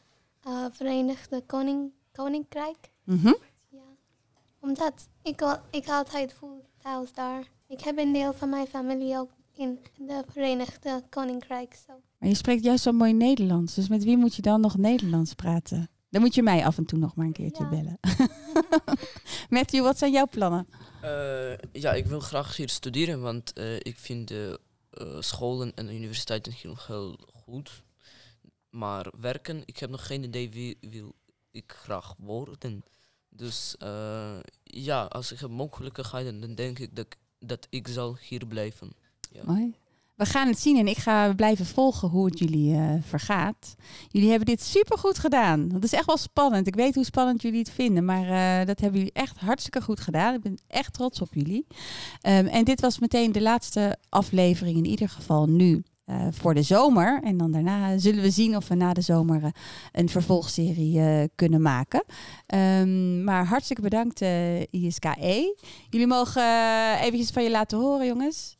eh, 0.44 0.64
Verenigde 0.72 1.42
Koning, 1.46 1.90
Koninkrijk. 2.12 2.90
Mhm. 3.04 3.32
Ja. 3.68 3.80
Omdat 4.60 5.08
ik, 5.22 5.42
al, 5.42 5.56
ik 5.70 5.88
altijd 5.88 6.32
voel 6.32 6.64
thuis 6.82 7.12
daar. 7.12 7.50
Ik 7.68 7.80
heb 7.80 7.98
een 7.98 8.12
deel 8.12 8.32
van 8.32 8.48
mijn 8.48 8.66
familie 8.66 9.18
ook 9.18 9.30
in 9.56 9.78
de 9.98 10.22
Verenigde 10.28 11.02
Koninkrijk. 11.10 11.74
zo. 11.86 11.92
Maar 12.18 12.28
je 12.28 12.34
spreekt 12.34 12.64
juist 12.64 12.82
zo 12.82 12.92
mooi 12.92 13.12
Nederlands. 13.12 13.74
Dus 13.74 13.88
met 13.88 14.04
wie 14.04 14.16
moet 14.16 14.34
je 14.34 14.42
dan 14.42 14.60
nog 14.60 14.76
Nederlands 14.76 15.34
praten? 15.34 15.90
Dan 16.10 16.20
moet 16.20 16.34
je 16.34 16.42
mij 16.42 16.64
af 16.64 16.78
en 16.78 16.84
toe 16.84 16.98
nog 16.98 17.14
maar 17.14 17.26
een 17.26 17.32
keertje 17.32 17.62
Ja. 17.64 17.68
bellen. 17.68 17.98
Matthew, 19.48 19.82
wat 19.82 19.98
zijn 19.98 20.12
jouw 20.12 20.26
plannen? 20.30 20.66
Eh, 21.02 21.56
ja, 21.72 21.92
ik 21.92 22.06
wil 22.06 22.20
graag 22.20 22.56
hier 22.56 22.68
studeren, 22.68 23.20
want 23.20 23.52
eh, 23.52 23.76
ik 23.76 23.98
vind 23.98 24.28
de 24.28 24.60
eh, 24.92 25.20
scholen 25.20 25.74
en 25.74 25.94
universiteiten 25.94 26.54
nog 26.62 26.86
heel 26.86 27.18
goed. 27.32 27.82
Maar 28.70 29.12
werken, 29.20 29.62
ik 29.64 29.78
heb 29.78 29.90
nog 29.90 30.06
geen 30.06 30.22
idee 30.22 30.50
wie 30.50 30.78
wil 30.80 31.14
ik 31.50 31.72
graag 31.72 32.14
worden. 32.18 32.84
Dus 33.28 33.76
eh, 33.76 34.38
ja, 34.64 35.04
als 35.04 35.32
ik 35.32 35.38
heb 35.38 35.50
mogelijkheden, 35.50 36.40
dan 36.40 36.54
denk 36.54 36.78
ik 36.78 36.96
dat, 36.96 37.16
dat 37.38 37.66
ik 37.70 37.88
zal 37.88 38.16
hier 38.18 38.46
blijven. 38.46 38.92
Ja. 39.30 39.72
We 40.22 40.28
gaan 40.28 40.48
het 40.48 40.58
zien 40.60 40.76
en 40.78 40.86
ik 40.88 40.96
ga 40.96 41.32
blijven 41.34 41.66
volgen 41.66 42.08
hoe 42.08 42.24
het 42.26 42.38
jullie 42.38 42.74
eh, 42.74 42.88
vergaat. 43.00 43.74
Jullie 44.08 44.28
hebben 44.28 44.46
dit 44.46 44.62
supergoed 44.62 45.18
gedaan. 45.18 45.68
Dat 45.68 45.84
is 45.84 45.92
echt 45.92 46.06
wel 46.06 46.16
spannend. 46.16 46.66
Ik 46.66 46.74
weet 46.74 46.94
hoe 46.94 47.04
spannend 47.04 47.42
jullie 47.42 47.58
het 47.58 47.70
vinden, 47.70 48.04
maar 48.04 48.22
eh, 48.28 48.66
dat 48.66 48.80
hebben 48.80 48.98
jullie 48.98 49.14
echt 49.14 49.36
hartstikke 49.38 49.80
goed 49.82 50.00
gedaan. 50.00 50.34
Ik 50.34 50.40
ben 50.40 50.58
echt 50.66 50.92
trots 50.92 51.20
op 51.20 51.34
jullie. 51.34 51.66
Ehm, 52.20 52.46
en 52.46 52.64
dit 52.64 52.80
was 52.80 52.98
meteen 52.98 53.32
de 53.32 53.42
laatste 53.42 53.96
aflevering 54.08 54.76
in 54.76 54.84
ieder 54.86 55.08
geval 55.08 55.46
nu. 55.48 55.82
eh, 56.04 56.26
voor 56.30 56.54
de 56.54 56.62
zomer. 56.62 57.20
En 57.22 57.36
dan 57.36 57.50
daarna 57.52 57.98
zullen 57.98 58.22
we 58.22 58.30
zien 58.30 58.56
of 58.56 58.68
we 58.68 58.74
na 58.74 58.92
de 58.92 59.00
zomer 59.00 59.54
een 59.92 60.08
vervolgserie 60.08 61.28
kunnen 61.34 61.62
maken. 61.62 62.04
Ehm, 62.46 63.24
maar 63.24 63.46
hartstikke 63.46 63.82
bedankt, 63.82 64.20
ISKE. 64.70 65.56
Jullie 65.90 66.06
mogen 66.06 66.42
eventjes 66.98 67.30
van 67.30 67.42
je 67.42 67.50
laten 67.50 67.78
horen, 67.78 68.06
jongens. 68.06 68.56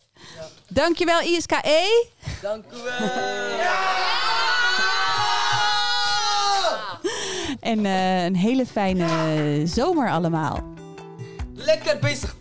Dankjewel 0.73 1.21
ISKE. 1.23 2.07
Dank 2.43 2.65
u 2.65 2.77
wel! 2.83 3.09
En 7.61 7.87
eh, 7.87 8.25
een 8.25 8.37
hele 8.37 8.67
fijne 8.67 9.07
zomer 9.67 10.11
allemaal. 10.11 10.75
Lekker 11.55 11.99
bezig! 11.99 12.37